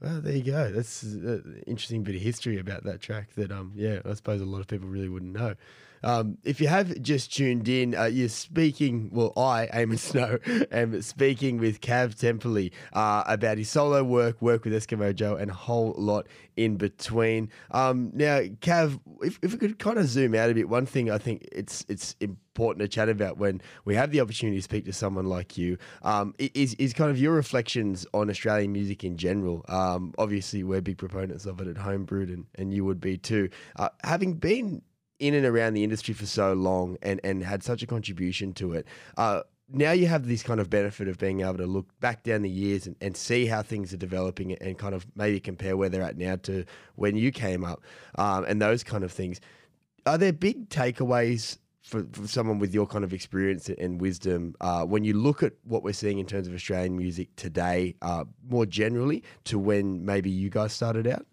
well, 0.00 0.22
there 0.22 0.34
you 0.34 0.42
go. 0.42 0.72
That's 0.72 1.02
an 1.02 1.62
interesting 1.66 2.02
bit 2.02 2.14
of 2.14 2.22
history 2.22 2.58
about 2.58 2.84
that 2.84 3.02
track 3.02 3.34
that, 3.34 3.52
um, 3.52 3.72
yeah, 3.76 4.00
I 4.06 4.14
suppose 4.14 4.40
a 4.40 4.46
lot 4.46 4.60
of 4.60 4.66
people 4.66 4.88
really 4.88 5.10
wouldn't 5.10 5.34
know. 5.34 5.56
Um, 6.02 6.38
if 6.44 6.60
you 6.60 6.68
have 6.68 7.00
just 7.02 7.34
tuned 7.34 7.68
in, 7.68 7.94
uh, 7.94 8.04
you're 8.04 8.28
speaking, 8.28 9.10
well, 9.12 9.32
I, 9.36 9.68
Amos 9.72 10.02
Snow, 10.02 10.38
am 10.72 11.00
speaking 11.02 11.58
with 11.58 11.80
Cav 11.80 12.14
Temperley 12.14 12.72
uh, 12.92 13.24
about 13.26 13.58
his 13.58 13.68
solo 13.68 14.02
work, 14.02 14.40
work 14.40 14.64
with 14.64 14.72
Eskimo 14.72 15.14
Joe, 15.14 15.36
and 15.36 15.50
a 15.50 15.54
whole 15.54 15.94
lot 15.96 16.26
in 16.56 16.76
between. 16.76 17.50
Um, 17.70 18.10
now, 18.14 18.40
Cav, 18.40 19.00
if, 19.22 19.38
if 19.42 19.52
we 19.52 19.58
could 19.58 19.78
kind 19.78 19.98
of 19.98 20.06
zoom 20.06 20.34
out 20.34 20.50
a 20.50 20.54
bit, 20.54 20.68
one 20.68 20.86
thing 20.86 21.10
I 21.10 21.18
think 21.18 21.46
it's 21.52 21.84
it's 21.88 22.16
important 22.20 22.82
to 22.82 22.88
chat 22.88 23.08
about 23.08 23.38
when 23.38 23.62
we 23.84 23.94
have 23.94 24.10
the 24.10 24.20
opportunity 24.20 24.58
to 24.58 24.62
speak 24.62 24.84
to 24.84 24.92
someone 24.92 25.26
like 25.26 25.56
you 25.56 25.78
um, 26.02 26.34
is, 26.38 26.74
is 26.74 26.92
kind 26.92 27.10
of 27.10 27.18
your 27.18 27.32
reflections 27.32 28.06
on 28.12 28.28
Australian 28.28 28.72
music 28.72 29.04
in 29.04 29.16
general. 29.16 29.64
Um, 29.68 30.12
obviously, 30.18 30.62
we're 30.62 30.80
big 30.80 30.98
proponents 30.98 31.46
of 31.46 31.60
it 31.60 31.68
at 31.68 31.76
Homebrewed, 31.76 32.32
and, 32.32 32.46
and 32.56 32.74
you 32.74 32.84
would 32.84 33.00
be 33.00 33.16
too. 33.16 33.48
Uh, 33.76 33.88
having 34.02 34.34
been 34.34 34.82
in 35.20 35.34
and 35.34 35.46
around 35.46 35.74
the 35.74 35.84
industry 35.84 36.14
for 36.14 36.26
so 36.26 36.52
long 36.52 36.96
and, 37.02 37.20
and 37.22 37.44
had 37.44 37.62
such 37.62 37.82
a 37.82 37.86
contribution 37.86 38.52
to 38.54 38.72
it. 38.72 38.86
Uh, 39.16 39.42
now 39.72 39.92
you 39.92 40.06
have 40.06 40.26
this 40.26 40.42
kind 40.42 40.58
of 40.58 40.68
benefit 40.68 41.06
of 41.06 41.18
being 41.18 41.42
able 41.42 41.58
to 41.58 41.66
look 41.66 41.86
back 42.00 42.24
down 42.24 42.42
the 42.42 42.50
years 42.50 42.86
and, 42.86 42.96
and 43.00 43.16
see 43.16 43.46
how 43.46 43.62
things 43.62 43.94
are 43.94 43.98
developing 43.98 44.52
and 44.54 44.76
kind 44.78 44.94
of 44.94 45.06
maybe 45.14 45.38
compare 45.38 45.76
where 45.76 45.88
they're 45.88 46.02
at 46.02 46.18
now 46.18 46.34
to 46.36 46.64
when 46.96 47.16
you 47.16 47.30
came 47.30 47.64
up 47.64 47.80
um, 48.16 48.44
and 48.44 48.60
those 48.60 48.82
kind 48.82 49.04
of 49.04 49.12
things. 49.12 49.40
Are 50.06 50.18
there 50.18 50.32
big 50.32 50.68
takeaways 50.70 51.58
for, 51.82 52.06
for 52.12 52.26
someone 52.26 52.58
with 52.58 52.74
your 52.74 52.86
kind 52.86 53.04
of 53.04 53.12
experience 53.12 53.68
and 53.68 54.00
wisdom, 54.00 54.54
uh, 54.60 54.84
when 54.84 55.04
you 55.04 55.14
look 55.14 55.42
at 55.42 55.52
what 55.64 55.82
we're 55.82 55.92
seeing 55.92 56.18
in 56.18 56.26
terms 56.26 56.46
of 56.46 56.54
Australian 56.54 56.96
music 56.96 57.34
today, 57.36 57.94
uh, 58.02 58.24
more 58.48 58.66
generally, 58.66 59.22
to 59.44 59.58
when 59.58 60.04
maybe 60.04 60.30
you 60.30 60.50
guys 60.50 60.72
started 60.72 61.06
out? 61.06 61.26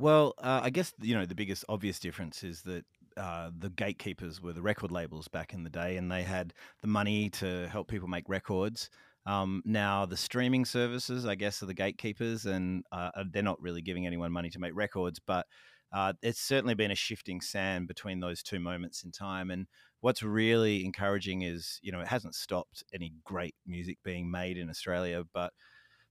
Well, 0.00 0.34
uh, 0.38 0.60
I 0.64 0.70
guess 0.70 0.94
you 1.00 1.14
know 1.14 1.26
the 1.26 1.34
biggest 1.34 1.64
obvious 1.68 1.98
difference 2.00 2.42
is 2.42 2.62
that 2.62 2.86
uh, 3.16 3.50
the 3.56 3.68
gatekeepers 3.70 4.40
were 4.40 4.54
the 4.54 4.62
record 4.62 4.90
labels 4.90 5.28
back 5.28 5.52
in 5.52 5.62
the 5.62 5.70
day, 5.70 5.96
and 5.98 6.10
they 6.10 6.22
had 6.22 6.54
the 6.80 6.88
money 6.88 7.28
to 7.30 7.68
help 7.68 7.88
people 7.88 8.08
make 8.08 8.28
records. 8.28 8.88
Um, 9.26 9.62
now 9.66 10.06
the 10.06 10.16
streaming 10.16 10.64
services, 10.64 11.26
I 11.26 11.34
guess, 11.34 11.62
are 11.62 11.66
the 11.66 11.74
gatekeepers, 11.74 12.46
and 12.46 12.84
uh, 12.92 13.10
they're 13.30 13.42
not 13.42 13.60
really 13.60 13.82
giving 13.82 14.06
anyone 14.06 14.32
money 14.32 14.48
to 14.50 14.58
make 14.58 14.74
records. 14.74 15.18
But 15.18 15.46
uh, 15.92 16.14
it's 16.22 16.40
certainly 16.40 16.74
been 16.74 16.90
a 16.92 16.94
shifting 16.96 17.42
sand 17.42 17.86
between 17.88 18.20
those 18.20 18.42
two 18.42 18.60
moments 18.60 19.04
in 19.04 19.12
time. 19.12 19.50
And 19.50 19.66
what's 20.00 20.22
really 20.22 20.84
encouraging 20.84 21.42
is, 21.42 21.78
you 21.82 21.92
know, 21.92 22.00
it 22.00 22.08
hasn't 22.08 22.34
stopped 22.36 22.84
any 22.94 23.12
great 23.24 23.54
music 23.66 23.98
being 24.02 24.30
made 24.30 24.56
in 24.56 24.70
Australia, 24.70 25.24
but 25.34 25.52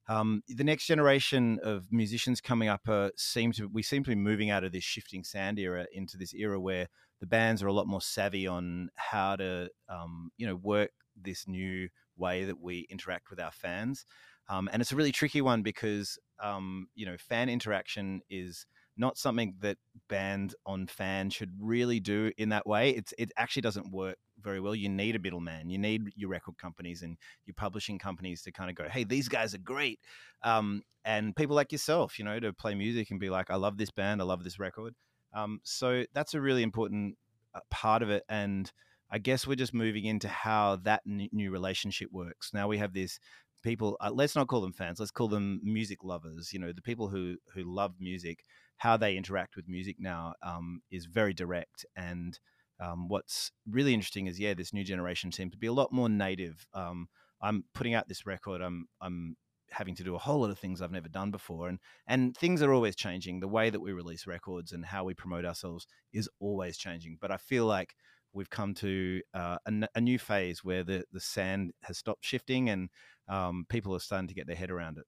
um, 0.10 0.42
the 0.48 0.64
next 0.64 0.88
generation 0.88 1.60
of 1.64 1.88
musicians 1.92 2.42
coming 2.42 2.68
up 2.68 2.82
uh, 2.90 3.12
seem 3.16 3.52
to 3.54 3.68
we 3.68 3.84
seem 3.84 4.04
to 4.04 4.10
be 4.10 4.16
moving 4.16 4.50
out 4.50 4.64
of 4.64 4.72
this 4.72 4.84
shifting 4.84 5.24
sand 5.24 5.60
era 5.60 5.86
into 5.94 6.18
this 6.18 6.34
era 6.34 6.60
where 6.60 6.88
the 7.22 7.28
bands 7.28 7.62
are 7.64 7.68
a 7.68 7.74
lot 7.74 7.88
more 7.88 8.02
savvy 8.02 8.48
on 8.48 8.90
how 8.96 9.36
to 9.36 9.70
um, 9.88 10.32
you 10.38 10.48
know 10.48 10.56
work 10.56 10.92
this 11.16 11.48
new 11.48 11.88
way 12.18 12.44
that 12.44 12.60
we 12.60 12.88
interact 12.90 13.30
with 13.30 13.40
our 13.40 13.52
fans 13.52 14.06
um, 14.50 14.68
and 14.74 14.82
it's 14.82 14.92
a 14.92 14.96
really 14.96 15.12
tricky 15.12 15.42
one 15.42 15.62
because 15.62 16.18
um, 16.44 16.88
you 16.96 17.06
know 17.06 17.16
fan 17.18 17.48
interaction 17.48 18.22
is 18.30 18.66
not 18.98 19.18
something 19.18 19.56
that 19.62 19.78
band 20.10 20.54
on 20.66 20.86
fan 20.86 21.30
should 21.30 21.54
really 21.60 22.00
do 22.00 22.32
in 22.38 22.50
that 22.50 22.68
way. 22.68 22.92
It's 22.92 23.14
it 23.18 23.32
actually 23.38 23.62
doesn't 23.62 23.92
work 23.92 24.18
very 24.42 24.60
well. 24.60 24.76
You 24.76 24.90
need 24.90 25.16
a 25.16 25.20
middleman. 25.20 25.70
You 25.70 25.78
need 25.78 26.12
your 26.16 26.30
record 26.30 26.58
companies 26.58 27.02
and 27.02 27.18
your 27.46 27.54
publishing 27.56 28.00
companies 28.00 28.42
to 28.44 28.52
kind 28.52 28.70
of 28.70 28.76
go, 28.76 28.88
hey, 28.90 29.04
these 29.04 29.28
guys 29.28 29.54
are 29.54 29.60
great, 29.60 30.00
um, 30.44 30.84
and 31.06 31.36
people 31.36 31.56
like 31.56 31.72
yourself, 31.72 32.20
you 32.20 32.26
know, 32.26 32.40
to 32.40 32.54
play 32.54 32.76
music 32.76 33.12
and 33.12 33.20
be 33.20 33.30
like, 33.30 33.50
I 33.50 33.56
love 33.56 33.78
this 33.78 33.92
band, 33.92 34.22
I 34.22 34.26
love 34.26 34.44
this 34.44 34.60
record. 34.60 34.96
Um, 35.34 35.60
so 35.64 36.06
that's 36.14 36.34
a 36.34 36.42
really 36.42 36.64
important 36.64 37.18
uh, 37.54 37.60
part 37.70 38.02
of 38.02 38.10
it, 38.10 38.24
and 38.30 38.72
I 39.12 39.18
guess 39.18 39.48
we're 39.48 39.56
just 39.56 39.74
moving 39.74 40.06
into 40.06 40.28
how 40.28 40.78
that 40.84 41.02
new 41.06 41.52
relationship 41.52 42.12
works. 42.12 42.52
Now 42.54 42.68
we 42.68 42.78
have 42.78 42.94
this 42.94 43.20
people. 43.64 43.98
Uh, 44.00 44.12
let's 44.14 44.36
not 44.36 44.48
call 44.48 44.62
them 44.62 44.74
fans. 44.74 45.00
Let's 45.00 45.12
call 45.12 45.28
them 45.28 45.60
music 45.64 46.04
lovers. 46.04 46.54
You 46.54 46.60
know, 46.60 46.72
the 46.72 46.82
people 46.82 47.10
who 47.10 47.38
who 47.54 47.64
love 47.64 47.96
music 48.00 48.44
how 48.80 48.96
they 48.96 49.18
interact 49.18 49.56
with 49.58 49.68
music 49.68 49.98
now 50.00 50.34
um, 50.42 50.82
is 50.90 51.06
very 51.06 51.34
direct. 51.34 51.86
And 51.96 52.40
um, 52.80 53.08
what's 53.08 53.52
really 53.70 53.94
interesting 53.94 54.28
is, 54.28 54.40
yeah, 54.40 54.54
this 54.54 54.74
new 54.74 54.84
generation 54.84 55.32
seems 55.32 55.52
to 55.52 55.58
be 55.58 55.68
a 55.68 55.74
lot 55.74 55.92
more 55.92 56.10
native. 56.10 56.66
Um, 56.74 57.08
I'm 57.42 57.66
putting 57.74 57.94
out 57.94 58.08
this 58.08 58.26
record. 58.26 58.62
I'm 58.62 58.88
I'm 59.02 59.36
having 59.72 59.96
to 59.96 60.04
do 60.04 60.16
a 60.16 60.20
whole 60.20 60.42
lot 60.42 60.50
of 60.50 60.58
things 60.58 60.82
I've 60.82 60.92
never 60.92 61.10
done 61.10 61.32
before, 61.32 61.70
and 61.70 61.80
and 62.08 62.36
things 62.36 62.62
are 62.62 62.74
always 62.74 62.96
changing. 62.96 63.40
The 63.40 63.48
way 63.48 63.70
that 63.70 63.80
we 63.80 63.92
release 63.92 64.28
records 64.28 64.72
and 64.72 64.86
how 64.86 65.04
we 65.04 65.14
promote 65.14 65.46
ourselves 65.46 65.88
is 66.14 66.30
always 66.40 66.78
changing. 66.78 67.18
But 67.20 67.32
I 67.32 67.38
feel 67.38 67.66
like 67.66 67.96
we've 68.34 68.50
come 68.50 68.74
to 68.76 69.22
uh, 69.34 69.58
a, 69.66 69.88
a, 69.96 70.02
new 70.02 70.20
phase 70.20 70.64
where 70.64 70.84
the 70.84 71.04
the 71.12 71.20
sand 71.20 71.72
has 71.84 71.98
stopped 71.98 72.26
shifting, 72.26 72.70
and 72.70 72.90
um, 73.28 73.66
people 73.70 73.96
are 73.96 74.00
starting 74.00 74.28
to 74.28 74.34
get 74.34 74.48
their 74.48 74.56
head 74.56 74.72
around 74.72 74.98
it. 74.98 75.06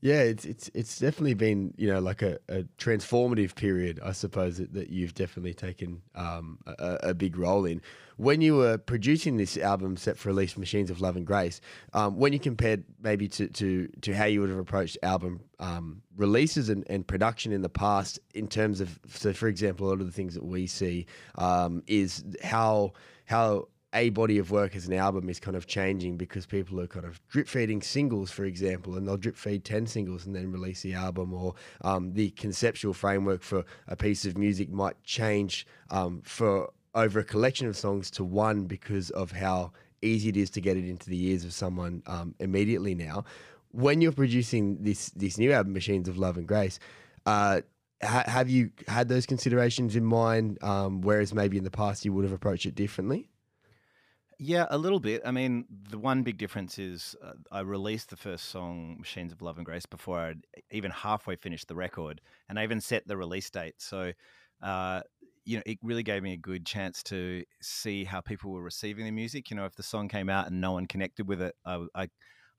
Yeah, 0.00 0.20
it's 0.20 0.44
it's 0.44 0.70
it's 0.74 0.98
definitely 1.00 1.34
been 1.34 1.74
you 1.76 1.88
know 1.88 1.98
like 1.98 2.22
a, 2.22 2.38
a 2.48 2.62
transformative 2.78 3.56
period, 3.56 3.98
I 4.04 4.12
suppose 4.12 4.58
that, 4.58 4.72
that 4.72 4.90
you've 4.90 5.14
definitely 5.14 5.54
taken 5.54 6.02
um, 6.14 6.58
a, 6.66 6.98
a, 7.02 7.14
big 7.14 7.36
role 7.36 7.64
in. 7.64 7.82
When 8.16 8.40
you 8.40 8.54
were 8.54 8.78
producing 8.78 9.38
this 9.38 9.56
album 9.56 9.96
set 9.96 10.16
for 10.16 10.28
release, 10.28 10.56
Machines 10.56 10.90
of 10.90 11.00
Love 11.00 11.16
and 11.16 11.26
Grace, 11.26 11.60
um, 11.94 12.16
when 12.16 12.32
you 12.32 12.38
compared 12.38 12.84
maybe 13.02 13.26
to, 13.28 13.48
to 13.48 13.88
to 14.02 14.14
how 14.14 14.26
you 14.26 14.40
would 14.40 14.50
have 14.50 14.58
approached 14.60 14.98
album 15.02 15.40
um, 15.58 16.00
releases 16.16 16.68
and, 16.68 16.84
and 16.88 17.04
production 17.04 17.50
in 17.50 17.62
the 17.62 17.68
past, 17.68 18.20
in 18.34 18.46
terms 18.46 18.80
of 18.80 19.00
so 19.08 19.32
for 19.32 19.48
example, 19.48 19.88
a 19.88 19.90
lot 19.90 20.00
of 20.00 20.06
the 20.06 20.12
things 20.12 20.34
that 20.34 20.44
we 20.44 20.68
see 20.68 21.06
um, 21.38 21.82
is 21.88 22.24
how 22.44 22.92
how 23.24 23.66
a 23.94 24.10
body 24.10 24.38
of 24.38 24.50
work 24.50 24.76
as 24.76 24.86
an 24.86 24.92
album 24.92 25.28
is 25.30 25.40
kind 25.40 25.56
of 25.56 25.66
changing 25.66 26.16
because 26.16 26.44
people 26.44 26.78
are 26.80 26.86
kind 26.86 27.06
of 27.06 27.20
drip 27.28 27.48
feeding 27.48 27.80
singles, 27.80 28.30
for 28.30 28.44
example, 28.44 28.96
and 28.96 29.08
they'll 29.08 29.16
drip 29.16 29.36
feed 29.36 29.64
10 29.64 29.86
singles 29.86 30.26
and 30.26 30.36
then 30.36 30.52
release 30.52 30.82
the 30.82 30.92
album, 30.92 31.32
or 31.32 31.54
um, 31.80 32.12
the 32.12 32.30
conceptual 32.30 32.92
framework 32.92 33.42
for 33.42 33.64
a 33.86 33.96
piece 33.96 34.26
of 34.26 34.36
music 34.36 34.70
might 34.70 35.02
change 35.04 35.66
um, 35.90 36.20
for 36.22 36.70
over 36.94 37.20
a 37.20 37.24
collection 37.24 37.66
of 37.66 37.76
songs 37.76 38.10
to 38.10 38.24
one 38.24 38.64
because 38.64 39.10
of 39.10 39.32
how 39.32 39.72
easy 40.02 40.28
it 40.28 40.36
is 40.36 40.50
to 40.50 40.60
get 40.60 40.76
it 40.76 40.84
into 40.84 41.08
the 41.08 41.26
ears 41.26 41.44
of 41.44 41.52
someone 41.52 42.02
um, 42.06 42.34
immediately 42.40 42.94
now. 42.94 43.24
When 43.70 44.00
you're 44.00 44.12
producing 44.12 44.82
this 44.82 45.10
this 45.10 45.38
new 45.38 45.52
album, 45.52 45.72
Machines 45.72 46.08
of 46.08 46.18
Love 46.18 46.36
and 46.36 46.46
Grace, 46.46 46.78
uh, 47.26 47.60
ha- 48.02 48.24
have 48.26 48.48
you 48.48 48.70
had 48.86 49.08
those 49.08 49.26
considerations 49.26 49.96
in 49.96 50.04
mind? 50.04 50.62
Um, 50.62 51.02
whereas 51.02 51.34
maybe 51.34 51.58
in 51.58 51.64
the 51.64 51.70
past 51.70 52.04
you 52.04 52.12
would 52.12 52.24
have 52.24 52.32
approached 52.32 52.66
it 52.66 52.74
differently. 52.74 53.28
Yeah, 54.40 54.66
a 54.70 54.78
little 54.78 55.00
bit. 55.00 55.22
I 55.24 55.32
mean, 55.32 55.64
the 55.90 55.98
one 55.98 56.22
big 56.22 56.38
difference 56.38 56.78
is 56.78 57.16
uh, 57.22 57.32
I 57.50 57.60
released 57.60 58.10
the 58.10 58.16
first 58.16 58.44
song, 58.46 58.96
Machines 58.98 59.32
of 59.32 59.42
Love 59.42 59.56
and 59.56 59.66
Grace, 59.66 59.84
before 59.86 60.20
I'd 60.20 60.46
even 60.70 60.92
halfway 60.92 61.34
finished 61.34 61.66
the 61.66 61.74
record, 61.74 62.20
and 62.48 62.56
I 62.58 62.62
even 62.62 62.80
set 62.80 63.06
the 63.08 63.16
release 63.16 63.50
date. 63.50 63.74
So, 63.78 64.12
uh, 64.62 65.00
you 65.44 65.56
know, 65.56 65.62
it 65.66 65.78
really 65.82 66.04
gave 66.04 66.22
me 66.22 66.34
a 66.34 66.36
good 66.36 66.64
chance 66.64 67.02
to 67.04 67.42
see 67.60 68.04
how 68.04 68.20
people 68.20 68.52
were 68.52 68.62
receiving 68.62 69.06
the 69.06 69.10
music. 69.10 69.50
You 69.50 69.56
know, 69.56 69.64
if 69.64 69.74
the 69.74 69.82
song 69.82 70.08
came 70.08 70.28
out 70.28 70.46
and 70.46 70.60
no 70.60 70.70
one 70.72 70.86
connected 70.86 71.26
with 71.26 71.42
it, 71.42 71.56
I, 71.64 71.84
I, 71.96 72.08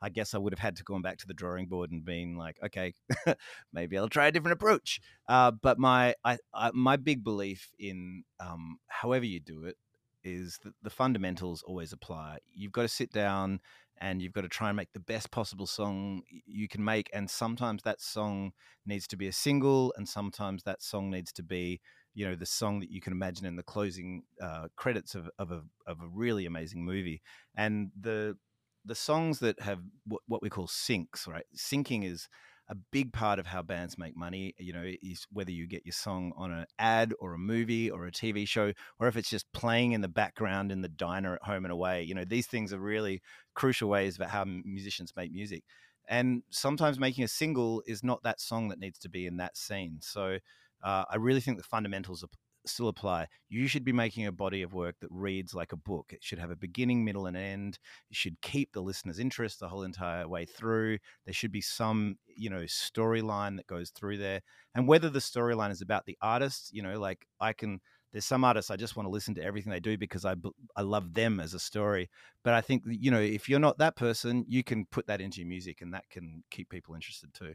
I 0.02 0.10
guess 0.10 0.34
I 0.34 0.38
would 0.38 0.52
have 0.52 0.60
had 0.60 0.76
to 0.78 0.84
go 0.84 1.00
back 1.00 1.18
to 1.20 1.28
the 1.28 1.34
drawing 1.34 1.68
board 1.68 1.92
and 1.92 2.04
been 2.04 2.36
like, 2.36 2.58
okay, 2.62 2.94
maybe 3.74 3.98
I'll 3.98 4.10
try 4.10 4.28
a 4.28 4.32
different 4.34 4.54
approach. 4.54 5.00
Uh, 5.30 5.52
but 5.52 5.80
my, 5.80 6.14
I, 6.26 6.40
I, 6.54 6.72
my 6.74 6.98
big 6.98 7.24
belief 7.24 7.72
in 7.80 8.24
um, 8.42 8.80
however 8.90 9.26
you 9.26 9.40
do 9.40 9.64
it 9.64 9.78
is 10.24 10.60
that 10.64 10.74
the 10.82 10.90
fundamentals 10.90 11.64
always 11.64 11.94
apply. 11.94 12.40
You've 12.54 12.72
got 12.72 12.84
to 12.84 12.88
sit 12.88 13.12
down 13.12 13.60
and 14.02 14.22
you've 14.22 14.34
got 14.34 14.42
to 14.42 14.50
try 14.50 14.70
and 14.70 14.78
make 14.78 14.94
the 14.94 15.00
best 15.00 15.30
possible 15.32 15.68
song 15.68 16.22
you 16.46 16.68
can 16.68 16.84
make. 16.84 17.10
And 17.14 17.30
sometimes 17.30 17.84
that 17.84 18.02
song 18.02 18.52
needs 18.86 19.08
to 19.08 19.18
be 19.18 19.28
a 19.28 19.34
single, 19.34 19.94
and 19.98 20.08
sometimes 20.08 20.64
that 20.64 20.82
song 20.82 21.12
needs 21.12 21.32
to 21.34 21.44
be, 21.44 21.82
you 22.14 22.26
know, 22.26 22.36
the 22.36 22.46
song 22.46 22.80
that 22.80 22.92
you 22.92 23.02
can 23.02 23.14
imagine 23.14 23.46
in 23.46 23.56
the 23.56 23.64
closing 23.64 24.24
uh, 24.42 24.68
credits 24.76 25.16
of, 25.16 25.30
of 25.38 25.52
a 25.52 25.62
of 25.86 26.02
a 26.02 26.08
really 26.14 26.46
amazing 26.46 26.86
movie. 26.86 27.22
And 27.56 27.92
the 28.00 28.38
the 28.86 28.96
songs 28.96 29.40
that 29.40 29.60
have 29.60 29.80
what, 30.06 30.22
what 30.28 30.42
we 30.42 30.50
call 30.50 30.68
syncs, 30.68 31.28
right? 31.28 31.46
Syncing 31.56 32.10
is 32.10 32.30
a 32.70 32.76
big 32.76 33.12
part 33.12 33.40
of 33.40 33.48
how 33.48 33.64
bands 33.64 33.98
make 33.98 34.16
money, 34.16 34.54
you 34.60 34.72
know, 34.72 34.84
is 35.02 35.26
whether 35.32 35.52
you 35.52 35.66
get 35.66 35.86
your 35.86 35.94
song 35.94 36.32
on 36.38 36.52
an 36.52 36.66
ad 36.78 37.14
or 37.20 37.34
a 37.34 37.38
movie 37.38 37.90
or 37.90 38.06
a 38.06 38.12
TV 38.12 38.48
show, 38.48 38.72
or 39.00 39.08
if 39.08 39.18
it's 39.18 39.30
just 39.30 39.52
playing 39.54 39.94
in 39.94 40.02
the 40.02 40.08
background 40.08 40.72
in 40.72 40.82
the 40.82 40.88
diner 40.88 41.34
at 41.34 41.44
home 41.44 41.66
and 41.66 41.72
away. 41.72 42.04
You 42.04 42.14
know, 42.14 42.26
these 42.26 42.46
things 42.46 42.72
are 42.72 42.80
really 42.80 43.22
crucial 43.56 43.90
ways 43.90 44.16
about 44.16 44.30
how 44.30 44.46
musicians 44.46 45.14
make 45.16 45.32
music. 45.32 45.64
And 46.08 46.44
sometimes 46.52 47.00
making 47.00 47.24
a 47.24 47.28
single 47.28 47.82
is 47.88 48.04
not 48.04 48.22
that 48.24 48.40
song 48.40 48.70
that 48.70 48.80
needs 48.80 49.00
to 49.00 49.10
be 49.10 49.26
in 49.26 49.38
that 49.38 49.58
scene. 49.58 49.98
So 50.02 50.38
uh, 50.84 51.04
I 51.10 51.16
really 51.18 51.42
think 51.42 51.58
the 51.58 51.64
fundamentals 51.64 52.24
still 52.66 52.88
apply. 52.88 53.28
You 53.50 53.68
should 53.68 53.84
be 53.84 53.92
making 53.92 54.26
a 54.26 54.32
body 54.32 54.62
of 54.62 54.74
work 54.74 54.96
that 55.02 55.10
reads 55.12 55.54
like 55.54 55.72
a 55.72 55.78
book. 55.78 56.12
It 56.12 56.24
should 56.24 56.40
have 56.40 56.52
a 56.52 56.56
beginning, 56.56 57.04
middle, 57.04 57.26
and 57.26 57.38
end. 57.38 57.80
It 58.10 58.18
should 58.18 58.42
keep 58.42 58.72
the 58.72 58.82
listener's 58.82 59.20
interest 59.20 59.60
the 59.60 59.68
whole 59.68 59.84
entire 59.84 60.28
way 60.28 60.46
through. 60.46 61.00
There 61.26 61.34
should 61.34 61.52
be 61.52 61.62
some, 61.62 62.18
you 62.28 62.50
know, 62.50 62.64
storyline 62.64 63.58
that 63.58 63.68
goes 63.68 63.90
through 63.92 64.18
there. 64.18 64.42
And 64.76 64.88
whether 64.88 65.10
the 65.10 65.20
storyline 65.20 65.72
is 65.72 65.82
about 65.82 66.06
the 66.06 66.18
artist, 66.22 66.72
you 66.74 66.82
know, 66.82 67.00
like 67.00 67.26
I 67.40 67.54
can. 67.54 67.80
There's 68.12 68.26
some 68.26 68.44
artists 68.44 68.72
I 68.72 68.76
just 68.76 68.96
want 68.96 69.06
to 69.06 69.12
listen 69.12 69.36
to 69.36 69.44
everything 69.44 69.72
they 69.72 69.80
do 69.80 69.96
because 69.96 70.26
I 70.26 70.34
I 70.76 70.82
love 70.82 71.14
them 71.14 71.40
as 71.40 71.54
a 71.54 71.60
story. 71.60 72.10
But 72.44 72.56
I 72.56 72.62
think 72.62 72.82
you 72.88 73.12
know 73.12 73.20
if 73.20 73.48
you're 73.48 73.60
not 73.60 73.78
that 73.78 73.96
person, 73.96 74.46
you 74.48 74.64
can 74.64 74.86
put 74.88 75.06
that 75.06 75.22
into 75.22 75.42
your 75.42 75.48
music, 75.48 75.82
and 75.82 75.94
that 75.94 76.10
can 76.10 76.44
keep 76.50 76.70
people 76.70 76.96
interested 76.96 77.32
too. 77.36 77.54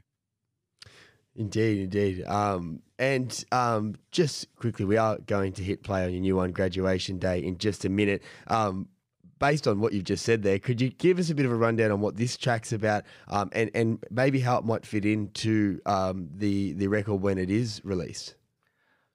Indeed, 1.37 1.83
indeed. 1.83 2.25
Um, 2.25 2.81
and 2.99 3.45
um, 3.51 3.97
just 4.13 4.55
quickly, 4.57 4.85
we 4.85 4.97
are 4.97 5.19
going 5.19 5.53
to 5.55 5.65
hit 5.65 5.83
play 5.83 6.05
on 6.05 6.13
your 6.13 6.21
new 6.21 6.37
one, 6.37 6.53
Graduation 6.53 7.19
Day, 7.19 7.41
in 7.41 7.59
just 7.59 7.85
a 7.85 7.89
minute. 7.89 8.23
Um, 8.47 8.89
based 9.41 9.67
on 9.67 9.81
what 9.81 9.93
you've 9.93 10.05
just 10.05 10.25
said 10.25 10.43
there, 10.43 10.61
could 10.61 10.81
you 10.81 10.91
give 10.91 11.19
us 11.19 11.31
a 11.31 11.35
bit 11.35 11.45
of 11.45 11.53
a 11.53 11.57
rundown 11.57 11.91
on 11.91 12.01
what 12.01 12.17
this 12.17 12.37
track's 12.37 12.73
about 12.73 13.05
um, 13.29 13.51
and, 13.53 13.71
and 13.75 14.05
maybe 14.11 14.39
how 14.39 14.59
it 14.59 14.65
might 14.65 14.87
fit 14.87 15.05
into 15.05 15.81
um, 15.87 16.29
the, 16.35 16.73
the 16.75 16.87
record 16.87 17.21
when 17.21 17.37
it 17.37 17.51
is 17.51 17.81
released? 17.85 18.37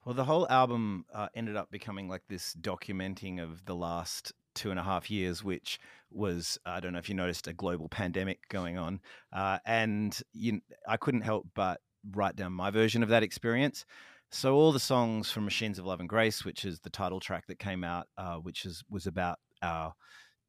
Well, 0.05 0.15
the 0.15 0.25
whole 0.25 0.47
album 0.49 1.05
uh, 1.13 1.27
ended 1.35 1.55
up 1.55 1.71
becoming 1.71 2.09
like 2.09 2.23
this 2.27 2.55
documenting 2.59 3.41
of 3.41 3.63
the 3.65 3.75
last 3.75 4.33
two 4.55 4.71
and 4.71 4.79
a 4.79 4.83
half 4.83 5.09
years, 5.09 5.43
which 5.43 5.79
was 6.11 6.57
I 6.65 6.79
don't 6.79 6.93
know 6.93 6.99
if 6.99 7.09
you 7.09 7.15
noticed 7.15 7.47
a 7.47 7.53
global 7.53 7.87
pandemic 7.87 8.39
going 8.49 8.77
on, 8.77 8.99
uh, 9.31 9.59
and 9.65 10.19
you, 10.33 10.61
I 10.87 10.97
couldn't 10.97 11.21
help 11.21 11.47
but 11.53 11.79
write 12.11 12.35
down 12.35 12.53
my 12.53 12.71
version 12.71 13.03
of 13.03 13.09
that 13.09 13.23
experience. 13.23 13.85
so 14.31 14.55
all 14.55 14.71
the 14.71 14.79
songs 14.79 15.31
from 15.31 15.45
Machines 15.45 15.79
of 15.79 15.85
Love 15.85 15.99
and 15.99 16.09
Grace, 16.09 16.45
which 16.45 16.65
is 16.65 16.79
the 16.79 16.89
title 16.89 17.19
track 17.19 17.47
that 17.47 17.59
came 17.59 17.83
out, 17.83 18.07
uh, 18.17 18.35
which 18.35 18.65
is 18.65 18.83
was 18.89 19.07
about 19.07 19.39
our 19.61 19.93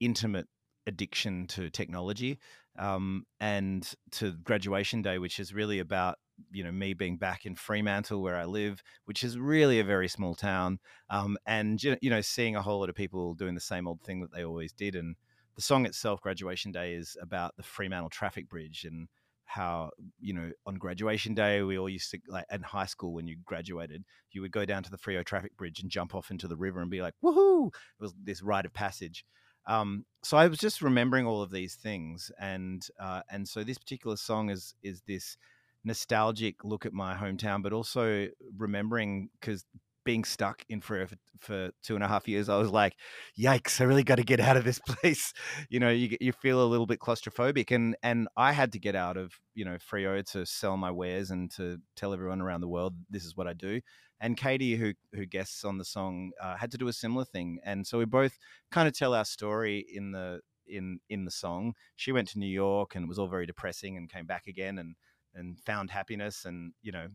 intimate 0.00 0.46
addiction 0.86 1.46
to 1.48 1.70
technology, 1.70 2.38
um, 2.78 3.24
and 3.40 3.94
to 4.12 4.32
Graduation 4.32 5.02
Day, 5.02 5.18
which 5.18 5.38
is 5.40 5.54
really 5.54 5.78
about 5.78 6.18
you 6.50 6.64
know 6.64 6.72
me 6.72 6.94
being 6.94 7.16
back 7.16 7.46
in 7.46 7.54
Fremantle 7.54 8.22
where 8.22 8.36
I 8.36 8.44
live, 8.44 8.82
which 9.04 9.24
is 9.24 9.38
really 9.38 9.80
a 9.80 9.84
very 9.84 10.08
small 10.08 10.34
town, 10.34 10.78
um, 11.08 11.36
and 11.46 11.82
you 11.82 12.10
know 12.10 12.20
seeing 12.20 12.56
a 12.56 12.62
whole 12.62 12.80
lot 12.80 12.90
of 12.90 12.94
people 12.94 13.34
doing 13.34 13.54
the 13.54 13.60
same 13.60 13.88
old 13.88 14.02
thing 14.02 14.20
that 14.20 14.32
they 14.32 14.44
always 14.44 14.72
did, 14.72 14.94
and 14.94 15.16
the 15.56 15.62
song 15.62 15.84
itself, 15.86 16.20
Graduation 16.20 16.72
Day, 16.72 16.94
is 16.94 17.16
about 17.20 17.56
the 17.56 17.62
Fremantle 17.62 18.10
traffic 18.10 18.48
bridge 18.48 18.84
and 18.84 19.08
how 19.50 19.90
you 20.20 20.32
know 20.32 20.50
on 20.64 20.76
graduation 20.76 21.34
day 21.34 21.60
we 21.62 21.76
all 21.76 21.88
used 21.88 22.08
to 22.12 22.18
like 22.28 22.44
in 22.52 22.62
high 22.62 22.86
school 22.86 23.12
when 23.12 23.26
you 23.26 23.36
graduated 23.44 24.04
you 24.30 24.40
would 24.40 24.52
go 24.52 24.64
down 24.64 24.80
to 24.80 24.90
the 24.92 24.96
Freo 24.96 25.24
traffic 25.24 25.56
bridge 25.56 25.80
and 25.80 25.90
jump 25.90 26.14
off 26.14 26.30
into 26.30 26.46
the 26.46 26.56
river 26.56 26.80
and 26.80 26.90
be 26.90 27.02
like 27.02 27.14
woohoo! 27.22 27.66
It 27.66 28.02
was 28.02 28.14
this 28.22 28.42
rite 28.42 28.64
of 28.64 28.72
passage. 28.72 29.24
Um, 29.66 30.04
so 30.22 30.36
I 30.36 30.46
was 30.46 30.58
just 30.58 30.80
remembering 30.80 31.26
all 31.26 31.42
of 31.42 31.50
these 31.50 31.74
things 31.74 32.30
and 32.40 32.86
uh, 33.00 33.22
and 33.28 33.48
so 33.48 33.64
this 33.64 33.78
particular 33.78 34.16
song 34.16 34.50
is 34.50 34.74
is 34.84 35.02
this 35.08 35.36
nostalgic 35.82 36.62
look 36.62 36.86
at 36.86 36.92
my 36.92 37.14
hometown 37.14 37.62
but 37.62 37.72
also 37.72 38.28
remembering 38.56 39.30
because 39.40 39.64
being 40.10 40.24
stuck 40.24 40.64
in 40.68 40.80
for, 40.80 41.06
for 41.38 41.70
two 41.84 41.94
and 41.94 42.02
a 42.02 42.08
half 42.08 42.26
years, 42.26 42.48
I 42.48 42.56
was 42.56 42.72
like, 42.72 42.96
"Yikes! 43.38 43.80
I 43.80 43.84
really 43.84 44.02
got 44.02 44.16
to 44.16 44.24
get 44.24 44.40
out 44.40 44.56
of 44.56 44.64
this 44.64 44.80
place." 44.88 45.32
You 45.68 45.78
know, 45.78 45.90
you 45.90 46.16
you 46.20 46.32
feel 46.32 46.60
a 46.64 46.66
little 46.66 46.86
bit 46.86 46.98
claustrophobic, 46.98 47.70
and 47.70 47.96
and 48.02 48.26
I 48.36 48.50
had 48.50 48.72
to 48.72 48.80
get 48.80 48.96
out 48.96 49.16
of 49.16 49.34
you 49.54 49.64
know 49.64 49.76
Freo 49.76 50.28
to 50.32 50.44
sell 50.44 50.76
my 50.76 50.90
wares 50.90 51.30
and 51.30 51.48
to 51.52 51.78
tell 51.94 52.12
everyone 52.12 52.40
around 52.40 52.60
the 52.60 52.68
world 52.68 52.94
this 53.08 53.24
is 53.24 53.36
what 53.36 53.46
I 53.46 53.52
do. 53.52 53.80
And 54.20 54.36
Katie, 54.36 54.74
who 54.74 54.94
who 55.14 55.26
guests 55.26 55.64
on 55.64 55.78
the 55.78 55.84
song, 55.84 56.32
uh, 56.42 56.56
had 56.56 56.72
to 56.72 56.78
do 56.78 56.88
a 56.88 56.92
similar 56.92 57.24
thing, 57.24 57.60
and 57.64 57.86
so 57.86 57.96
we 57.96 58.04
both 58.04 58.36
kind 58.72 58.88
of 58.88 58.94
tell 58.98 59.14
our 59.14 59.24
story 59.24 59.86
in 59.94 60.10
the 60.10 60.40
in 60.66 60.98
in 61.08 61.24
the 61.24 61.30
song. 61.30 61.74
She 61.94 62.10
went 62.10 62.26
to 62.30 62.40
New 62.40 62.52
York, 62.64 62.96
and 62.96 63.04
it 63.04 63.08
was 63.08 63.20
all 63.20 63.28
very 63.28 63.46
depressing, 63.46 63.96
and 63.96 64.10
came 64.10 64.26
back 64.26 64.48
again, 64.48 64.78
and 64.78 64.96
and 65.36 65.56
found 65.60 65.92
happiness, 65.92 66.46
and 66.46 66.72
you 66.82 66.90
know, 66.90 67.06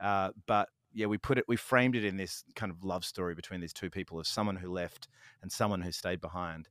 uh, 0.00 0.30
but 0.46 0.70
yeah, 0.92 1.06
we 1.06 1.18
put 1.18 1.38
it, 1.38 1.44
we 1.48 1.56
framed 1.56 1.96
it 1.96 2.04
in 2.04 2.16
this 2.16 2.44
kind 2.54 2.70
of 2.70 2.84
love 2.84 3.04
story 3.04 3.34
between 3.34 3.60
these 3.60 3.72
two 3.72 3.90
people 3.90 4.18
of 4.18 4.26
someone 4.26 4.56
who 4.56 4.70
left 4.70 5.08
and 5.42 5.50
someone 5.50 5.82
who 5.82 5.92
stayed 5.92 6.20
behind. 6.20 6.68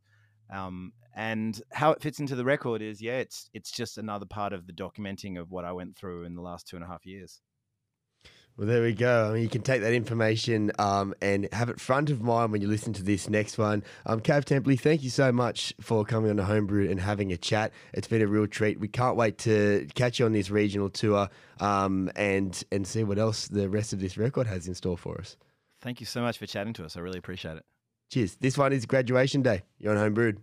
Um, 0.52 0.94
and 1.16 1.60
how 1.74 1.92
it 1.92 2.02
fits 2.02 2.20
into 2.20 2.36
the 2.36 2.46
record 2.46 2.82
is, 2.82 3.02
yeah, 3.02 3.18
it's 3.18 3.50
it's 3.54 3.72
just 3.72 3.98
another 3.98 4.26
part 4.26 4.54
of 4.54 4.68
the 4.68 4.74
documenting 4.74 5.40
of 5.40 5.52
what 5.52 5.66
I 5.66 5.72
went 5.72 5.98
through 5.98 6.24
in 6.24 6.36
the 6.36 6.42
last 6.42 6.68
two 6.68 6.76
and 6.76 6.86
a 6.86 6.88
half 6.88 7.06
years. 7.06 7.42
Well, 8.58 8.66
there 8.66 8.82
we 8.82 8.94
go. 8.94 9.30
I 9.30 9.34
mean, 9.34 9.44
you 9.44 9.50
can 9.50 9.62
take 9.62 9.82
that 9.82 9.94
information 9.94 10.72
um, 10.80 11.14
and 11.22 11.48
have 11.54 11.70
it 11.70 11.80
front 11.80 12.10
of 12.10 12.24
mind 12.24 12.52
when 12.52 12.60
you 12.60 12.68
listen 12.68 12.92
to 12.94 13.04
this 13.04 13.30
next 13.30 13.60
one. 13.60 13.84
Um, 14.08 14.20
Cav 14.20 14.46
Temperley, 14.46 14.80
thank 14.80 15.04
you 15.04 15.12
so 15.12 15.32
much 15.32 15.76
for 15.80 16.04
coming 16.04 16.32
on 16.32 16.38
the 16.38 16.46
Homebrew 16.46 16.90
and 16.90 17.00
having 17.00 17.32
a 17.32 17.38
chat. 17.38 17.72
It's 17.94 18.08
been 18.08 18.24
a 18.24 18.28
real 18.28 18.48
treat. 18.48 18.80
We 18.80 18.88
can't 18.88 19.16
wait 19.16 19.38
to 19.40 19.88
catch 19.94 20.18
you 20.18 20.26
on 20.26 20.34
this 20.34 20.50
regional 20.50 20.90
tour 20.90 21.30
um, 21.60 22.10
and 22.16 22.64
and 22.72 22.88
see 22.88 23.04
what 23.04 23.20
else 23.20 23.48
the 23.48 23.70
rest 23.70 23.94
of 23.94 24.00
this 24.00 24.18
record 24.18 24.48
has 24.48 24.68
in 24.68 24.74
store 24.74 24.98
for 24.98 25.20
us. 25.20 25.38
Thank 25.82 26.00
you 26.00 26.08
so 26.08 26.22
much 26.22 26.40
for 26.40 26.48
chatting 26.48 26.74
to 26.74 26.86
us. 26.86 26.98
I 26.98 27.02
really 27.02 27.20
appreciate 27.20 27.58
it. 27.58 27.66
Cheers. 28.10 28.38
This 28.38 28.58
one 28.58 28.74
is 28.74 28.88
graduation 28.88 29.44
day. 29.44 29.62
You're 29.78 29.96
on 29.96 30.14
Homebrewed. 30.14 30.38